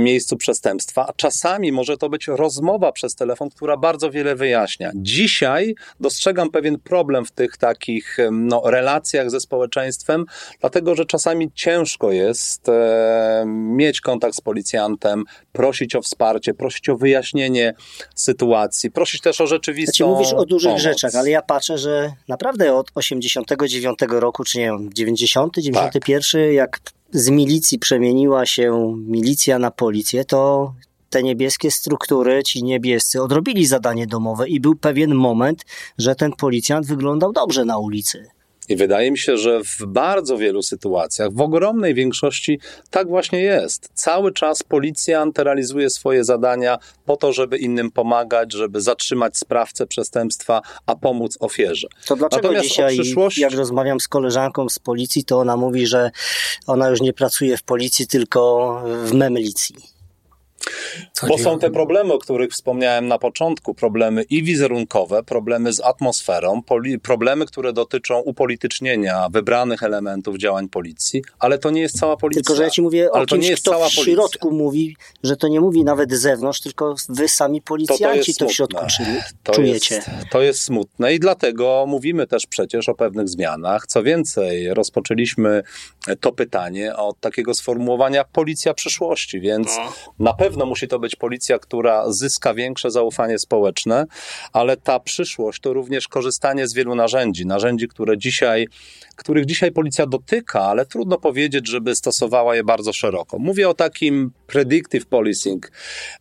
[0.00, 4.90] miejscu przestępstwa, a czasami może to być rozmowa przez telefon, która bardzo wiele wyjaśnia.
[4.94, 10.24] Dzisiaj dostrzegam pewien problem w tych takich no, relacjach ze społeczeństwem,
[10.60, 16.96] dlatego że czasami ciężko jest e, mieć kontakt z policjantem, prosić o wsparcie, prosić o
[16.96, 17.74] wyjaśnienie
[18.14, 20.82] sytuacji, prosić też o rzeczywistą znaczy, mówisz o dużych pomoc.
[20.82, 26.54] rzeczach, ale ja patrzę, że naprawdę od 89 roku, czy nie wiem, 90, 91, tak.
[26.54, 26.80] jak
[27.12, 30.72] z milicji przemieniła się milicja na policję, to
[31.10, 35.64] te niebieskie struktury, ci niebiescy, odrobili zadanie domowe i był pewien moment,
[35.98, 38.39] że ten policjant wyglądał dobrze na ulicy.
[38.70, 43.90] I wydaje mi się, że w bardzo wielu sytuacjach, w ogromnej większości tak właśnie jest.
[43.94, 50.62] Cały czas policjant realizuje swoje zadania po to, żeby innym pomagać, żeby zatrzymać sprawcę przestępstwa,
[50.86, 51.88] a pomóc ofierze.
[52.06, 53.40] To dlaczego Natomiast dzisiaj, przyszłości...
[53.40, 56.10] jak rozmawiam z koleżanką z policji, to ona mówi, że
[56.66, 59.99] ona już nie pracuje w policji, tylko w memlicji.
[61.28, 66.62] Bo są te problemy, o których wspomniałem na początku, problemy i wizerunkowe, problemy z atmosferą,
[67.02, 72.42] problemy, które dotyczą upolitycznienia wybranych elementów działań policji, ale to nie jest cała policja.
[72.42, 75.60] Tylko, że ja ci mówię ale o kimś, kto w środku mówi, że to nie
[75.60, 78.84] mówi nawet z zewnątrz, tylko wy sami policjanci to, to, to w środku
[79.42, 79.94] to czujecie.
[79.94, 83.86] Jest, to jest smutne i dlatego mówimy też przecież o pewnych zmianach.
[83.86, 85.62] Co więcej, rozpoczęliśmy
[86.20, 89.92] to pytanie od takiego sformułowania policja przyszłości, więc no.
[90.18, 94.06] na pewno pewno musi to być policja, która zyska większe zaufanie społeczne,
[94.52, 98.68] ale ta przyszłość to również korzystanie z wielu narzędzi, narzędzi, które dzisiaj,
[99.16, 103.38] których dzisiaj policja dotyka, ale trudno powiedzieć, żeby stosowała je bardzo szeroko.
[103.38, 105.72] Mówię o takim predictive policing.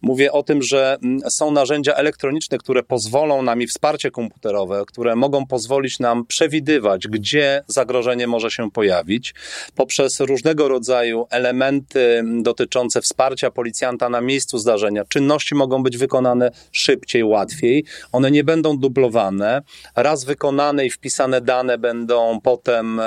[0.01, 5.15] Mówię o tym, że mm, są narzędzia elektroniczne, które pozwolą nam i wsparcie komputerowe, które
[5.15, 9.33] mogą pozwolić nam przewidywać, gdzie zagrożenie może się pojawić,
[9.75, 15.05] poprzez różnego rodzaju elementy dotyczące wsparcia policjanta na na miejscu zdarzenia.
[15.05, 17.85] Czynności mogą być wykonane szybciej, łatwiej.
[18.11, 19.61] One nie będą dublowane.
[19.95, 23.01] Raz wykonane i wpisane dane będą potem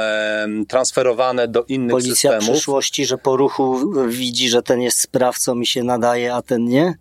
[0.69, 2.45] transferowane do innych Policja systemów.
[2.45, 6.65] w przyszłości, że po ruchu widzi, że ten jest sprawcą i się nadaje, a ten
[6.65, 6.95] nie?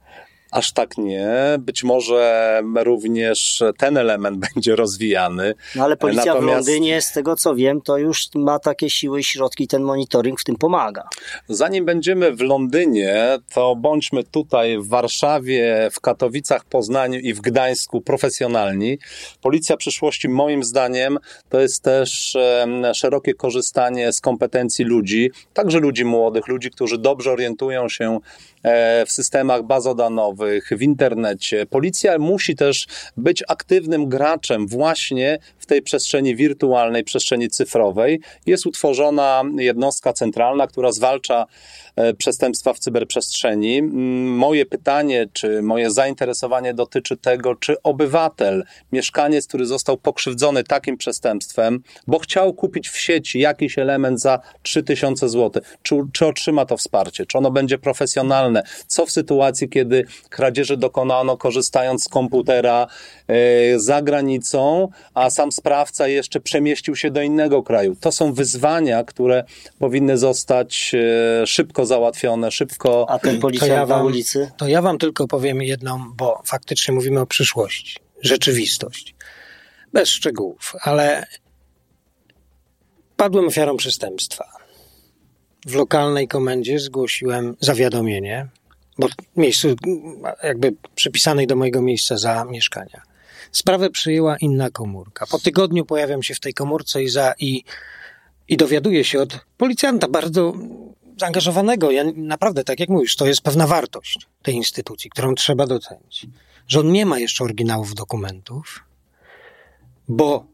[0.52, 1.30] Aż tak nie.
[1.60, 5.54] Być może również ten element będzie rozwijany.
[5.76, 9.20] No ale policja Natomiast- w Londynie, z tego co wiem, to już ma takie siły
[9.20, 11.08] i środki, ten monitoring w tym pomaga.
[11.48, 18.02] Zanim będziemy w Londynie, to bądźmy tutaj w Warszawie, w Katowicach, Poznaniu i w Gdańsku
[18.02, 18.98] profesjonalni.
[19.42, 21.18] Policja przyszłości, moim zdaniem,
[21.50, 22.38] to jest też
[22.94, 28.20] szerokie korzystanie z kompetencji ludzi, także ludzi młodych, ludzi, którzy dobrze orientują się
[29.06, 31.66] w systemach bazodanowych, w internecie.
[31.66, 35.40] Policja musi też być aktywnym graczem właśnie
[35.72, 38.20] tej przestrzeni wirtualnej, przestrzeni cyfrowej.
[38.46, 41.46] Jest utworzona jednostka centralna, która zwalcza
[41.96, 43.78] e, przestępstwa w cyberprzestrzeni.
[43.78, 50.98] Mm, Moje pytanie, czy moje zainteresowanie dotyczy tego, czy obywatel, mieszkaniec, który został pokrzywdzony takim
[50.98, 56.78] przestępstwem, bo chciał kupić w sieci jakiś element za 3000 zł, czy, czy otrzyma to
[56.78, 62.88] wsparcie, czy ono będzie profesjonalne, co w sytuacji, kiedy kradzieży dokonano korzystając z komputera
[63.28, 67.96] e, za granicą, a sam sprawca jeszcze przemieścił się do innego kraju.
[68.00, 69.44] To są wyzwania, które
[69.80, 73.06] powinny zostać e, szybko załatwione, szybko.
[73.10, 74.52] A ten policjant ja na ulicy?
[74.58, 79.16] To ja wam tylko powiem jedną, bo faktycznie mówimy o przyszłości, rzeczywistość.
[79.94, 81.26] Bez szczegółów, ale
[83.18, 84.46] padłem ofiarą przestępstwa.
[85.66, 88.48] W lokalnej komendzie zgłosiłem zawiadomienie,
[88.98, 89.76] bo miejscu
[90.44, 93.11] jakby przypisanej do mojego miejsca zamieszkania.
[93.52, 95.26] Sprawę przyjęła inna komórka.
[95.28, 97.64] Po tygodniu pojawiam się w tej komórce i, za, i,
[98.48, 100.54] i dowiaduję się od policjanta bardzo
[101.20, 101.92] zaangażowanego.
[101.92, 106.26] Ja naprawdę, tak jak mówisz, to jest pewna wartość tej instytucji, którą trzeba docenić.
[106.68, 108.84] Że on nie ma jeszcze oryginałów dokumentów,
[110.08, 110.46] bo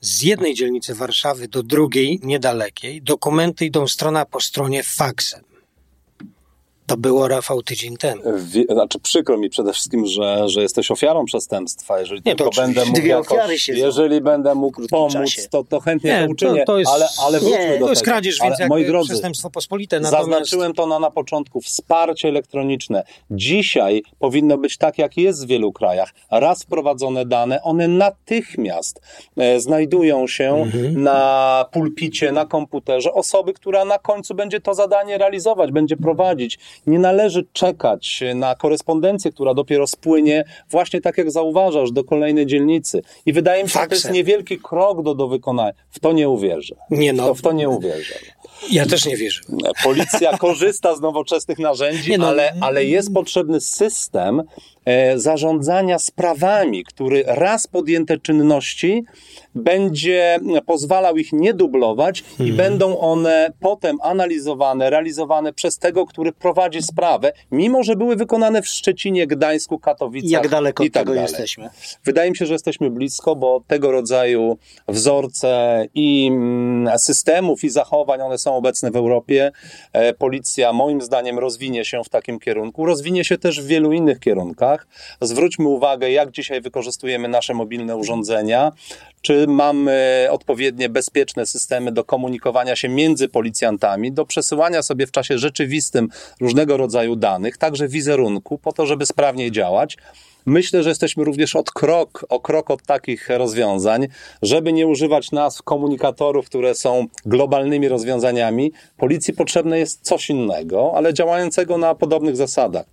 [0.00, 5.44] z jednej dzielnicy Warszawy do drugiej, niedalekiej, dokumenty idą strona po stronie faksem.
[6.86, 8.22] To było, Rafał, tydzień temu.
[8.36, 12.00] Wie, znaczy przykro mi przede wszystkim, że, że jesteś ofiarą przestępstwa.
[12.00, 16.10] Jeżeli Nie, to tylko będę mógł Dwie jakoś, jeżeli będę mógł pomóc, to, to chętnie
[16.10, 18.12] Nie, to to- uczynię, to jest- ale, ale nie, wróćmy do To jest tego.
[18.12, 20.00] kradzież, ale, więc jak moi drodzy, przestępstwo pospolite.
[20.00, 21.60] Natomiast Zaznaczyłem to na, na początku.
[21.60, 23.04] Wsparcie elektroniczne.
[23.30, 26.10] Dzisiaj powinno być tak, jak jest w wielu krajach.
[26.30, 29.00] Raz wprowadzone dane, one natychmiast
[29.36, 31.02] e, znajdują się Mhm.
[31.02, 36.58] na pulpicie, na komputerze osoby, która na końcu będzie to zadanie realizować, będzie prowadzić.
[36.86, 43.02] Nie należy czekać na korespondencję, która dopiero spłynie, właśnie tak jak zauważasz, do kolejnej dzielnicy.
[43.26, 45.72] I wydaje mi się, że to jest niewielki krok do, do wykonania.
[45.90, 46.74] W to nie uwierzę.
[46.90, 47.26] Nie no.
[47.26, 48.14] To, w to nie uwierzę.
[48.70, 49.40] ja też nie wierzę.
[49.84, 52.28] Policja korzysta z nowoczesnych narzędzi, no.
[52.28, 54.42] ale, ale jest potrzebny system
[54.84, 59.04] e, zarządzania sprawami, który raz podjęte czynności
[59.54, 62.48] będzie pozwalał ich nie dublować Mhm.
[62.48, 68.62] i będą one potem analizowane, realizowane przez tego, który prowadzi sprawę, mimo że były wykonane
[68.62, 71.22] w Szczecinie, Gdańsku, Katowicach Jak daleko i tak tego dalej.
[71.30, 71.70] jesteśmy?
[72.04, 78.20] Wydaje mi się, że jesteśmy blisko, bo tego rodzaju wzorce i mm, systemów i zachowań,
[78.20, 79.52] one są obecne w Europie.
[79.92, 82.86] E, Policja moim zdaniem rozwinie się w takim kierunku.
[82.86, 84.86] Rozwinie się też w wielu innych kierunkach.
[85.20, 88.72] Zwróćmy uwagę, jak dzisiaj wykorzystujemy nasze mobilne urządzenia.
[89.22, 95.38] Czy mamy odpowiednie bezpieczne systemy do komunikowania się między policjantami, do przesyłania sobie w czasie
[95.38, 96.08] rzeczywistym
[96.40, 99.96] różnego rodzaju danych, także wizerunku, po to, żeby sprawniej działać.
[100.46, 104.08] Myślę, że jesteśmy również od krok, o krok od takich rozwiązań,
[104.42, 108.72] żeby nie używać nazw komunikatorów, które są globalnymi rozwiązaniami.
[108.96, 112.86] Policji potrzebne jest coś innego, ale działającego na podobnych zasadach.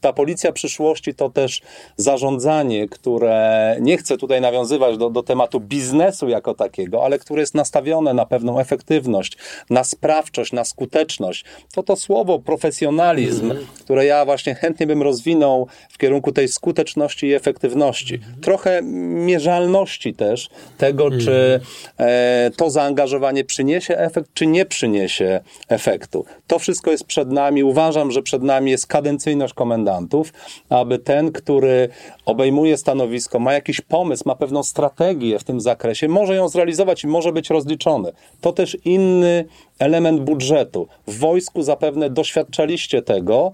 [0.00, 1.60] Ta policja przyszłości to też
[1.96, 7.54] zarządzanie, które nie chcę tutaj nawiązywać do, do tematu biznesu jako takiego, ale które jest
[7.54, 9.36] nastawione na pewną efektywność,
[9.70, 11.44] na sprawczość, na skuteczność.
[11.74, 16.89] To to słowo profesjonalizm, które ja właśnie chętnie bym rozwinął w kierunku tej skuteczności
[17.22, 18.20] i efektywności.
[18.42, 20.48] Trochę mierzalności też
[20.78, 21.60] tego, czy
[21.98, 26.24] e, to zaangażowanie przyniesie efekt, czy nie przyniesie efektu.
[26.46, 27.64] To wszystko jest przed nami.
[27.64, 30.32] Uważam, że przed nami jest kadencyjność komendantów,
[30.68, 31.88] aby ten, który
[32.26, 37.06] obejmuje stanowisko, ma jakiś pomysł, ma pewną strategię w tym zakresie, może ją zrealizować i
[37.06, 38.12] może być rozliczony.
[38.40, 39.44] To też inny
[39.78, 40.88] element budżetu.
[41.06, 43.52] W wojsku zapewne doświadczaliście tego,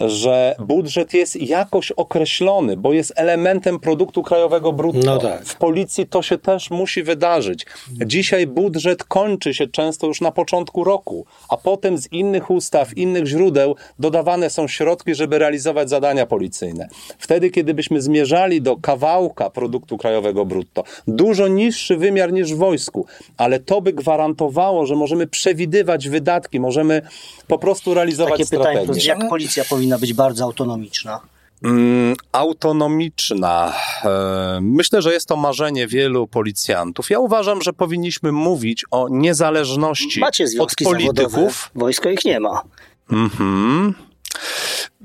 [0.00, 5.00] że budżet jest jakoś określony, bo jest elementem produktu krajowego brutto.
[5.04, 5.44] No tak.
[5.44, 7.66] W policji to się też musi wydarzyć.
[8.06, 13.26] Dzisiaj budżet kończy się często już na początku roku, a potem z innych ustaw, innych
[13.26, 16.88] źródeł dodawane są środki, żeby realizować zadania policyjne.
[17.18, 23.06] Wtedy, kiedy byśmy zmierzali do kawałka produktu krajowego brutto, dużo niższy wymiar niż w wojsku,
[23.36, 27.02] ale to by gwarantowało, że możemy przewidywać wydatki, możemy
[27.46, 29.08] po prostu realizować Takie pytanie, strategię.
[29.08, 31.20] jak policja powinna być bardzo autonomiczna?
[31.64, 33.72] Mm, autonomiczna.
[34.04, 37.10] E, Myślę, że jest to marzenie wielu policjantów.
[37.10, 41.32] Ja uważam, że powinniśmy mówić o niezależności Macie od polityków.
[41.32, 42.62] zawodowe, wojsko ich nie ma.
[43.12, 43.94] Mhm.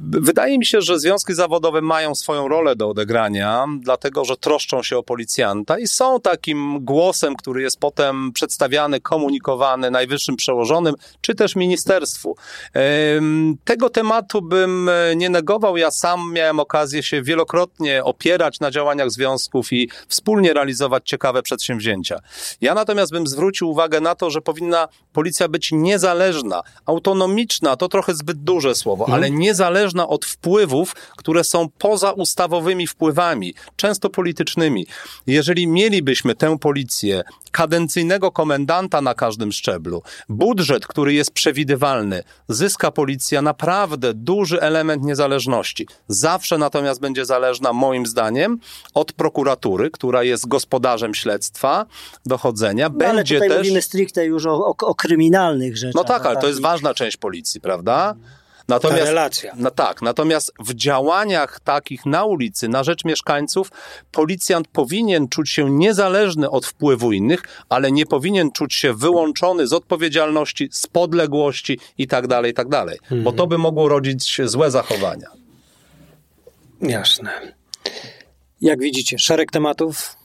[0.09, 4.97] Wydaje mi się, że związki zawodowe mają swoją rolę do odegrania, dlatego że troszczą się
[4.97, 11.55] o policjanta i są takim głosem, który jest potem przedstawiany, komunikowany najwyższym przełożonym, czy też
[11.55, 12.35] ministerstwu.
[13.63, 15.77] Tego tematu bym e, nie negował.
[15.77, 22.19] Ja sam miałem okazję się wielokrotnie opierać na działaniach związków i wspólnie realizować ciekawe przedsięwzięcia.
[22.61, 28.13] Ja natomiast bym zwrócił uwagę na to, że powinna policja być niezależna, autonomiczna, to trochę
[28.15, 34.87] zbyt duże słowo, ale niezależna od wpływów, które są poza ustawowymi wpływami, często politycznymi.
[35.27, 43.41] Jeżeli mielibyśmy tę policję, kadencyjnego komendanta na każdym szczeblu, budżet, który jest przewidywalny, zyska policja
[43.41, 45.87] naprawdę duży element niezależności.
[46.07, 48.59] Zawsze natomiast będzie zależna, moim zdaniem,
[48.93, 51.85] od prokuratury, która jest gospodarzem śledztwa,
[52.25, 52.89] dochodzenia.
[52.89, 53.57] No, ale będzie tutaj też.
[53.57, 55.95] mówimy stricte już o, o, o kryminalnych rzeczach.
[55.95, 58.15] No tak, a ale to jest i- ważna część policji, prawda?
[58.71, 59.53] Natomiast, relacja.
[59.57, 63.71] no tak, natomiast w działaniach takich na ulicy, na rzecz mieszkańców,
[64.11, 69.73] policjant powinien czuć się niezależny od wpływu innych, ale nie powinien czuć się wyłączony z
[69.73, 72.99] odpowiedzialności, z podległości i tak dalej, i tak dalej.
[73.23, 75.27] Bo to by mogło rodzić złe zachowania.
[76.81, 77.53] Jasne.
[78.61, 80.15] Jak widzicie, szereg tematów.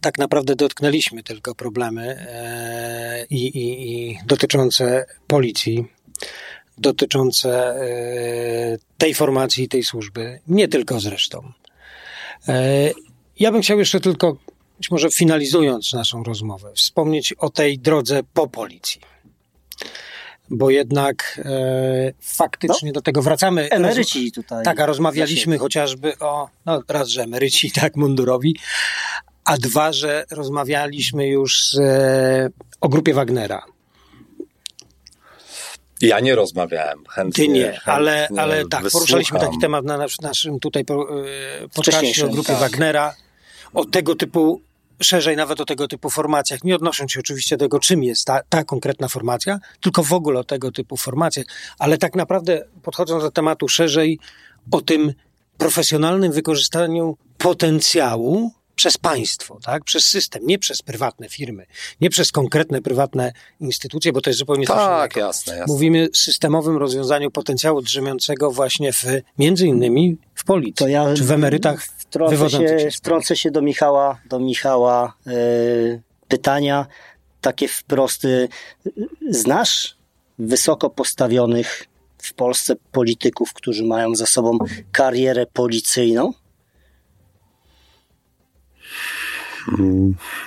[0.00, 5.84] Tak naprawdę dotknęliśmy tylko problemy e, i, i, i dotyczące policji,
[6.80, 11.52] dotyczące e, tej formacji, tej służby, nie tylko zresztą.
[12.48, 12.90] E,
[13.40, 14.36] ja bym chciał jeszcze tylko,
[14.76, 19.00] być może finalizując naszą rozmowę, wspomnieć o tej drodze po policji.
[20.50, 23.70] Bo jednak e, faktycznie do tego wracamy.
[23.70, 24.64] Emeryci tutaj.
[24.64, 28.56] Tak, a rozmawialiśmy chociażby o, no raz, że emeryci tak mundurowi,
[29.44, 31.78] a dwa, że rozmawialiśmy już z,
[32.80, 33.64] o grupie Wagnera.
[36.00, 37.44] Ja nie rozmawiałem chętnie.
[37.44, 39.48] Ty nie, chętnie ale, ale tak, poruszaliśmy wysłucham.
[39.48, 42.60] taki temat na nasz, naszym tutaj e, podcaście Wcześniejszym, o grupie tak.
[42.60, 43.14] Wagnera,
[43.74, 44.60] o tego typu,
[45.02, 48.40] szerzej nawet o tego typu formacjach, nie odnosząc się oczywiście do tego, czym jest ta,
[48.48, 51.46] ta konkretna formacja, tylko w ogóle o tego typu formacjach,
[51.78, 54.18] ale tak naprawdę podchodząc do tematu szerzej,
[54.70, 55.14] o tym
[55.58, 59.84] profesjonalnym wykorzystaniu potencjału przez państwo, tak?
[59.84, 61.66] przez system, nie przez prywatne firmy,
[62.00, 65.26] nie przez konkretne prywatne instytucje, bo to jest zupełnie coś Tak, innego.
[65.26, 65.74] jasne, jasne.
[65.74, 69.04] Mówimy o systemowym rozwiązaniu potencjału drzemiącego właśnie w,
[69.38, 73.62] między innymi w policji, To ja czy w emerytach wtrącę wywodzących się, wtrącę się do
[73.62, 75.30] Michała, do Michała e,
[76.28, 76.86] pytania
[77.40, 78.24] takie wprost.
[78.24, 78.48] e,
[79.30, 79.96] Znasz
[80.38, 81.86] wysoko postawionych
[82.18, 84.58] w Polsce polityków, którzy mają za sobą
[84.92, 86.32] karierę policyjną?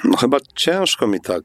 [0.03, 1.43] No chyba ciężko mi tak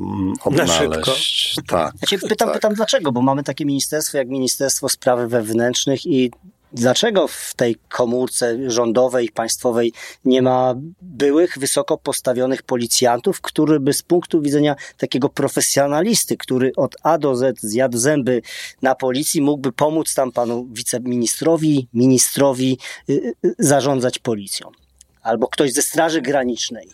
[0.00, 1.56] mm, odnaleźć.
[1.66, 1.94] Tak.
[2.02, 2.56] Ja cię pytam, tak.
[2.56, 6.30] pytam dlaczego, bo mamy takie ministerstwo jak Ministerstwo Spraw Wewnętrznych i
[6.74, 9.92] dlaczego w tej komórce rządowej, państwowej
[10.24, 16.96] nie ma byłych, wysoko postawionych policjantów, który by z punktu widzenia takiego profesjonalisty, który od
[17.02, 18.42] A do Z zjadł zęby
[18.82, 24.83] na policji, mógłby pomóc tam panu wiceministrowi, ministrowi y, y, zarządzać policją.
[25.24, 26.88] Albo ktoś ze Straży Granicznej.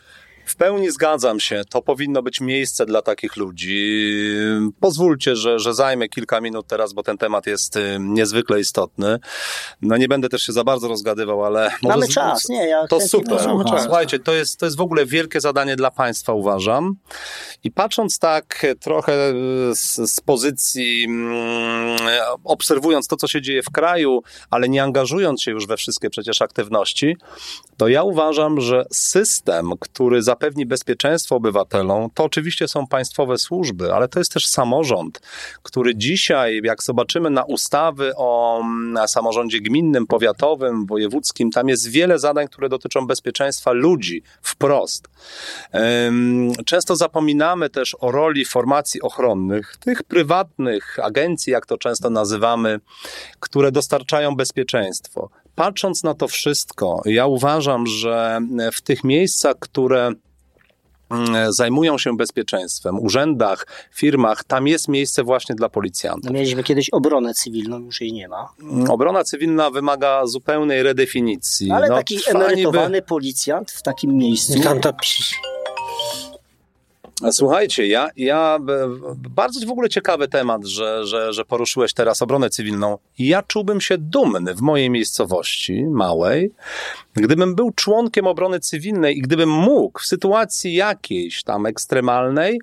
[0.50, 1.62] W pełni zgadzam się.
[1.70, 4.10] To powinno być miejsce dla takich ludzi.
[4.80, 9.18] Pozwólcie, że, że zajmę kilka minut teraz, bo ten temat jest y, niezwykle istotny.
[9.82, 12.68] No nie będę też się za bardzo rozgadywał, ale Mamy z- czas, nie?
[12.68, 13.38] Ja To super.
[13.82, 16.96] Słuchajcie, to jest, to jest w ogóle wielkie zadanie dla państwa, uważam.
[17.64, 19.32] I patrząc tak trochę
[19.74, 21.98] z, z pozycji, mm,
[22.44, 26.42] obserwując to, co się dzieje w kraju, ale nie angażując się już we wszystkie przecież
[26.42, 27.16] aktywności,
[27.76, 33.94] to ja uważam, że system, który zapewnia zapewni bezpieczeństwo obywatelom, to oczywiście są państwowe służby,
[33.94, 35.20] ale to jest też samorząd,
[35.62, 42.18] który dzisiaj, jak zobaczymy na ustawy o na samorządzie gminnym, powiatowym, wojewódzkim, tam jest wiele
[42.18, 45.09] zadań, które dotyczą bezpieczeństwa ludzi wprost.
[46.66, 52.81] Często zapominamy też o roli formacji ochronnych, tych prywatnych agencji, jak to często nazywamy,
[53.40, 55.31] które dostarczają bezpieczeństwo.
[55.55, 58.40] Patrząc na to wszystko, ja uważam, że
[58.72, 60.29] w tych miejscach, które mm,
[61.48, 66.24] zajmują się bezpieczeństwem, urzędach, firmach, tam jest miejsce właśnie dla policjantów.
[66.24, 68.48] No mieliśmy kiedyś obronę cywilną, już jej nie ma.
[68.62, 71.70] Mm, obrona cywilna wymaga zupełnej redefinicji.
[71.70, 73.02] Ale no, taki emerytowany niby...
[73.02, 74.61] policjant w takim miejscu.
[74.61, 74.92] Tam ta
[77.32, 78.58] Słuchajcie, ja, ja
[79.30, 82.98] bardzo w ogóle ciekawy temat, że, że, że poruszyłeś teraz obronę cywilną.
[83.18, 86.52] Ja czułbym się dumny w mojej miejscowości małej,
[87.14, 92.60] gdybym był członkiem obrony cywilnej i gdybym mógł w sytuacji jakiejś tam ekstremalnej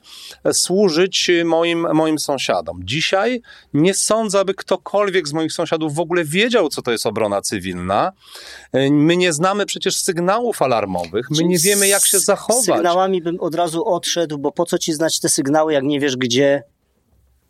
[0.51, 2.79] służyć moim, moim sąsiadom.
[2.83, 3.41] Dzisiaj
[3.73, 8.11] nie sądzę, aby ktokolwiek z moich sąsiadów w ogóle wiedział, co to jest obrona cywilna.
[8.91, 12.63] My nie znamy przecież sygnałów alarmowych, my nie wiemy, jak się zachować.
[12.63, 15.99] Z sygnałami bym od razu odszedł, bo po co ci znać te sygnały, jak nie
[15.99, 16.63] wiesz, gdzie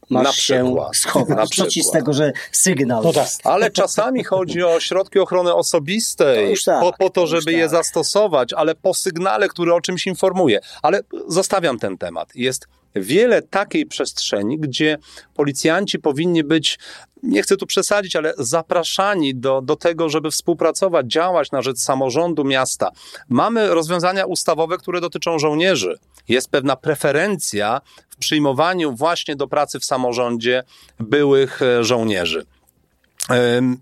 [0.10, 1.50] masz na się schować.
[1.56, 3.28] Co ci z tego, że sygnał no tak.
[3.44, 7.54] Ale czasami chodzi o środki ochrony osobistej, tak, po, po, to, żeby tak.
[7.54, 10.60] je zastosować, ale po sygnale, który o czymś informuje.
[10.82, 12.36] Ale zostawiam ten temat.
[12.36, 12.68] Jest
[13.02, 14.98] wiele takiej przestrzeni, gdzie
[15.34, 16.80] policjanci powinni być,
[17.24, 22.44] nie chcę tu przesadzić, ale zapraszani do, do tego, żeby współpracować, działać na rzecz samorządu
[22.44, 22.92] miasta.
[23.30, 26.00] Mamy rozwiązania ustawowe, które dotyczą żołnierzy.
[26.28, 30.64] Jest pewna preferencja w przyjmowaniu właśnie do pracy w samorządzie
[31.00, 32.46] byłych e, żołnierzy.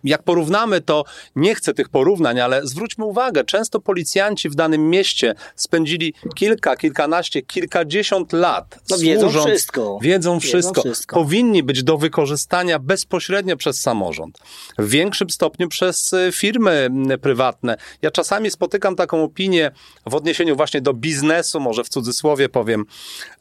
[0.03, 1.03] Jak porównamy to,
[1.35, 7.41] nie chcę tych porównań, ale zwróćmy uwagę, często policjanci w danym mieście spędzili kilka, kilkanaście,
[7.41, 8.79] kilkadziesiąt lat.
[8.89, 9.99] No, wiedzą służąc, wszystko.
[10.01, 10.81] Wiedzą wszystko.
[10.81, 11.15] wiedzą wszystko.
[11.15, 14.39] Powinni być do wykorzystania bezpośrednio przez samorząd.
[14.77, 16.89] W większym stopniu przez e, firmy
[17.21, 17.77] prywatne.
[18.01, 19.71] Ja czasami spotykam taką opinię
[20.05, 22.85] w odniesieniu właśnie do biznesu, może w cudzysłowie powiem,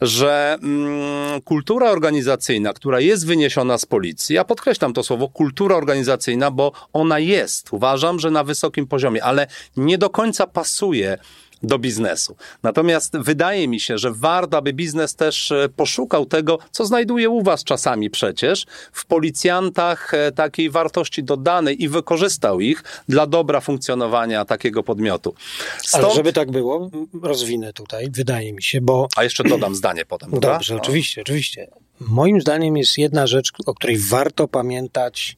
[0.01, 5.94] że mm, kultura organizacyjna, która jest wyniesiona z policji, ja podkreślam to słowo, kultura organizacyjna,
[5.95, 11.19] organizacyjna, bo ona jest, uważam, że na wysokim poziomie, ale nie do końca pasuje
[11.63, 12.37] do biznesu.
[12.63, 17.43] Natomiast wydaje mi się, że warto, aby biznes też e, poszukał tego, co znajduje u
[17.43, 24.45] Was czasami przecież, w policjantach e, takiej wartości dodanej i wykorzystał ich dla dobra funkcjonowania
[24.45, 25.35] takiego podmiotu.
[25.79, 26.05] Stąd...
[26.05, 26.91] Ale żeby tak było,
[27.23, 29.09] rozwinę tutaj, wydaje mi się, bo...
[29.17, 30.81] A jeszcze dodam zdanie potem, Dobrze, no.
[30.81, 31.69] oczywiście, oczywiście.
[32.01, 35.37] Moim zdaniem jest jedna rzecz, o której warto pamiętać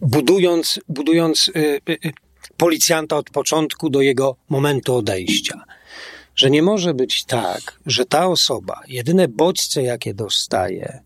[0.00, 1.52] budując, budując y,
[1.88, 2.12] y, y,
[2.56, 5.64] policjanta od początku do jego momentu odejścia.
[6.36, 11.02] Że nie może być tak, że ta osoba, jedyne bodźce, jakie dostaje,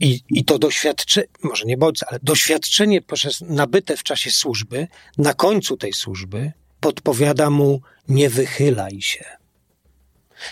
[0.00, 4.88] i, i to doświadczenie, może nie bodźce, ale doświadczenie poprzez nabyte w czasie służby,
[5.18, 9.24] na końcu tej służby, podpowiada mu: nie wychylaj się.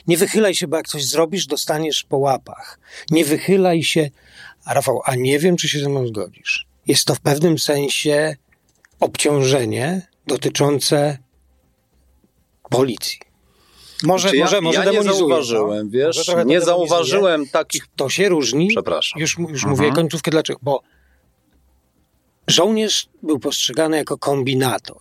[0.07, 2.81] Nie wychylaj się, bo jak coś zrobisz, dostaniesz po łapach.
[3.11, 4.11] Nie wychylaj się.
[4.65, 8.37] A Rafał, a nie wiem, czy się ze mną zgodzisz jest to w pewnym sensie
[9.01, 11.19] obciążenie dotyczące
[12.71, 13.19] policji.
[14.03, 15.93] Może, znaczy może, może ja nie zauważyłem, no?
[15.93, 17.87] wiesz, nie zauważyłem takich...
[17.97, 18.69] To się różni.
[18.69, 19.21] Przepraszam.
[19.21, 19.71] Już, już mhm.
[19.71, 20.59] mówię końcówkę dlaczego.
[20.63, 20.83] Bo
[22.47, 24.99] żołnierz był postrzegany jako kombinator.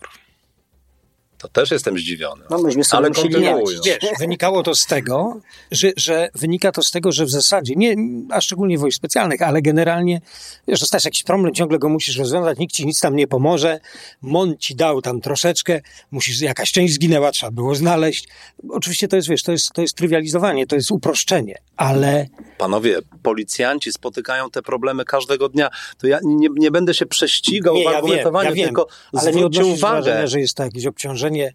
[1.38, 2.44] To też jestem zdziwiony.
[2.50, 3.86] No myśmy sobie Ale kontynuując.
[3.86, 7.96] Wiesz, wynikało to z tego, że, że wynika to z tego, że w zasadzie, nie,
[8.30, 10.20] a szczególnie wojsk specjalnych, ale generalnie,
[10.68, 13.80] wiesz, dostajesz jakiś problem, ciągle go musisz rozwiązać, nikt ci nic tam nie pomoże,
[14.22, 15.80] MON ci dał tam troszeczkę,
[16.10, 18.28] musisz, jakaś część zginęła, trzeba było znaleźć.
[18.70, 22.26] Oczywiście to jest, wiesz, to jest, to jest trywializowanie, to jest uproszczenie, ale...
[22.58, 27.84] Panowie, policjanci spotykają te problemy każdego dnia, to ja nie, nie będę się prześcigał nie,
[27.84, 30.02] w argumentowaniu, ja wiem, ja wiem, tylko ale zwróćcie uwagę.
[30.02, 31.52] Wrażenia, że jest to jakieś obciążenie wrażenie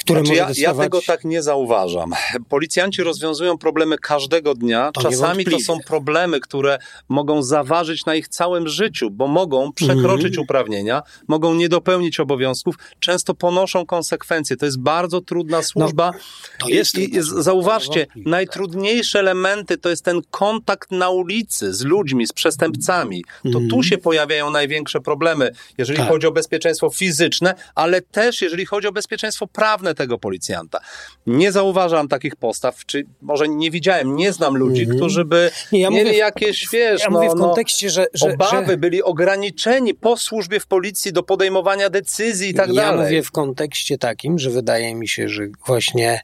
[0.00, 2.12] które znaczy, może ja, ja tego tak nie zauważam.
[2.48, 4.90] Policjanci rozwiązują problemy każdego dnia.
[4.92, 6.78] To Czasami to są problemy, które
[7.08, 10.44] mogą zaważyć na ich całym życiu, bo mogą przekroczyć mm.
[10.44, 14.56] uprawnienia, mogą nie dopełnić obowiązków, często ponoszą konsekwencje.
[14.56, 16.10] To jest bardzo trudna służba.
[16.14, 16.18] No,
[16.58, 22.26] to jest I, i zauważcie, najtrudniejsze elementy to jest ten kontakt na ulicy z ludźmi,
[22.26, 23.24] z przestępcami.
[23.42, 23.68] To mm.
[23.68, 23.82] tu mhm.
[23.82, 26.08] się pojawiają największe problemy, jeżeli tak.
[26.08, 30.80] chodzi o bezpieczeństwo fizyczne, ale też jeżeli chodzi o bezpieczeństwo prawne tego policjanta.
[31.26, 34.98] Nie zauważam takich postaw, czy może nie widziałem, nie znam ludzi, mm -hmm.
[34.98, 38.06] którzy by nie, ja mieli mówię, jakieś, wiesz, ja no, mówię w no, kontekście, że,
[38.14, 38.76] że obawy, że...
[38.76, 42.98] byli ograniczeni po służbie w policji do podejmowania decyzji i tak ja dalej.
[42.98, 46.20] Ja mówię w kontekście takim, że wydaje mi się, że właśnie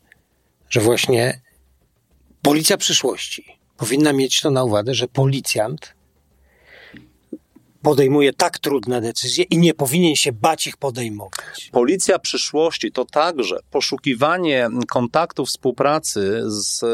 [0.68, 1.40] że właśnie
[2.42, 3.44] policja przyszłości
[3.76, 5.95] powinna mieć to na uwadze, że policjant
[7.86, 11.70] podejmuje tak trudne decyzje i nie powinien się bać ich podejmować.
[11.72, 16.84] Policja przyszłości to także poszukiwanie kontaktów współpracy z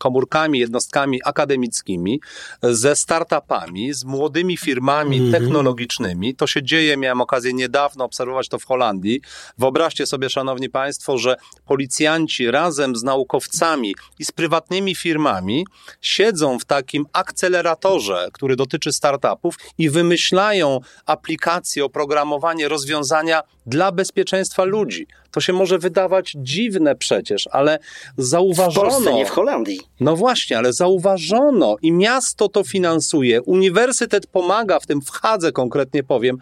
[0.00, 2.20] komórkami, jednostkami akademickimi,
[2.62, 5.32] ze startupami, z młodymi firmami mm -hmm.
[5.32, 6.34] technologicznymi.
[6.34, 9.20] To się dzieje, miałem okazję niedawno obserwować to w Holandii.
[9.58, 11.36] Wyobraźcie sobie, szanowni państwo, że
[11.66, 15.66] policjanci razem z naukowcami i z prywatnymi firmami
[16.00, 25.06] siedzą w takim akceleratorze, który dotyczy startupów i wymyślają aplikacje, oprogramowanie, rozwiązania dla bezpieczeństwa ludzi.
[25.30, 27.78] To się może wydawać dziwne przecież, ale
[28.16, 28.90] zauważono.
[28.90, 29.80] W Polsce, nie w Holandii.
[30.00, 36.02] No właśnie, ale zauważono i miasto to finansuje, uniwersytet pomaga w tym, w Hadze konkretnie
[36.02, 36.38] powiem,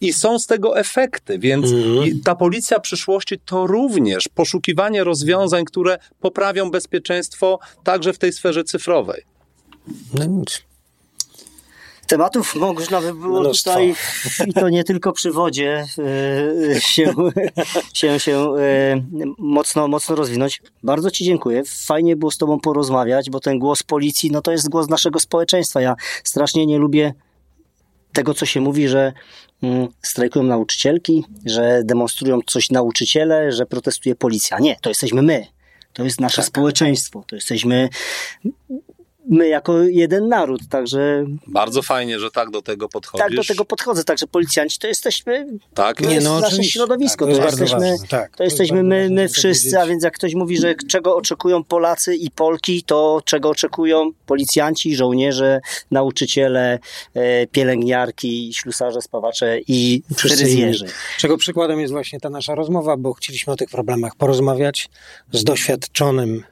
[0.00, 2.20] i są z tego efekty, więc mhm.
[2.24, 9.22] ta policja przyszłości to również poszukiwanie rozwiązań, które poprawią bezpieczeństwo także w tej sferze cyfrowej.
[10.14, 10.69] No nic.
[12.10, 13.70] Tematów można by było Mnóstwo.
[13.70, 13.94] tutaj,
[14.46, 15.86] i to nie tylko przy wodzie,
[16.74, 17.14] e, się,
[17.94, 19.02] się, się e,
[19.38, 20.62] mocno, mocno rozwinąć.
[20.82, 21.62] Bardzo Ci dziękuję.
[21.66, 25.80] Fajnie było z Tobą porozmawiać, bo ten głos policji, no to jest głos naszego społeczeństwa.
[25.80, 25.94] Ja
[26.24, 27.14] strasznie nie lubię
[28.12, 29.12] tego, co się mówi, że
[29.62, 34.58] mm, strajkują nauczycielki, że demonstrują coś nauczyciele, że protestuje policja.
[34.58, 35.46] Nie, to jesteśmy my.
[35.92, 36.46] To jest nasze tak.
[36.46, 37.24] społeczeństwo.
[37.26, 37.88] To jesteśmy
[39.30, 41.24] my jako jeden naród, także...
[41.46, 43.26] Bardzo fajnie, że tak do tego podchodzisz.
[43.26, 47.26] Tak do tego podchodzę, także policjanci to jesteśmy, tak, to nie, jest no, nasze środowisko,
[47.26, 50.58] tak, to, to, jesteśmy, tak, to jesteśmy my, my wszyscy, a więc jak ktoś mówi,
[50.58, 55.60] że czego oczekują Polacy i Polki, to czego oczekują policjanci, żołnierze,
[55.90, 56.78] nauczyciele,
[57.14, 60.86] e, pielęgniarki, ślusarze, spawacze i fryzjerzy.
[61.18, 64.88] Czego przykładem jest właśnie ta nasza rozmowa, bo chcieliśmy o tych problemach porozmawiać
[65.32, 66.44] z doświadczonym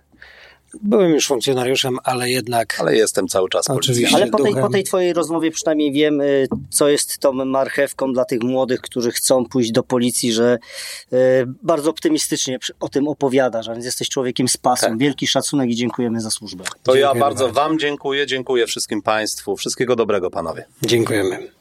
[0.82, 2.80] Byłem już funkcjonariuszem, ale jednak.
[2.80, 4.16] Ale jestem cały czas Oczywiście.
[4.16, 8.24] Ale po tej, po tej twojej rozmowie przynajmniej wiem, y, co jest tą marchewką dla
[8.24, 10.58] tych młodych, którzy chcą pójść do policji, że
[11.12, 11.16] y,
[11.62, 14.88] bardzo optymistycznie o tym opowiadasz, a więc jesteś człowiekiem z pasją.
[14.88, 14.98] Tak.
[14.98, 16.64] Wielki szacunek i dziękujemy za służbę.
[16.82, 19.56] To ja bardzo Wam dziękuję, dziękuję wszystkim Państwu.
[19.56, 20.64] Wszystkiego dobrego, panowie.
[20.82, 21.57] Dziękujemy.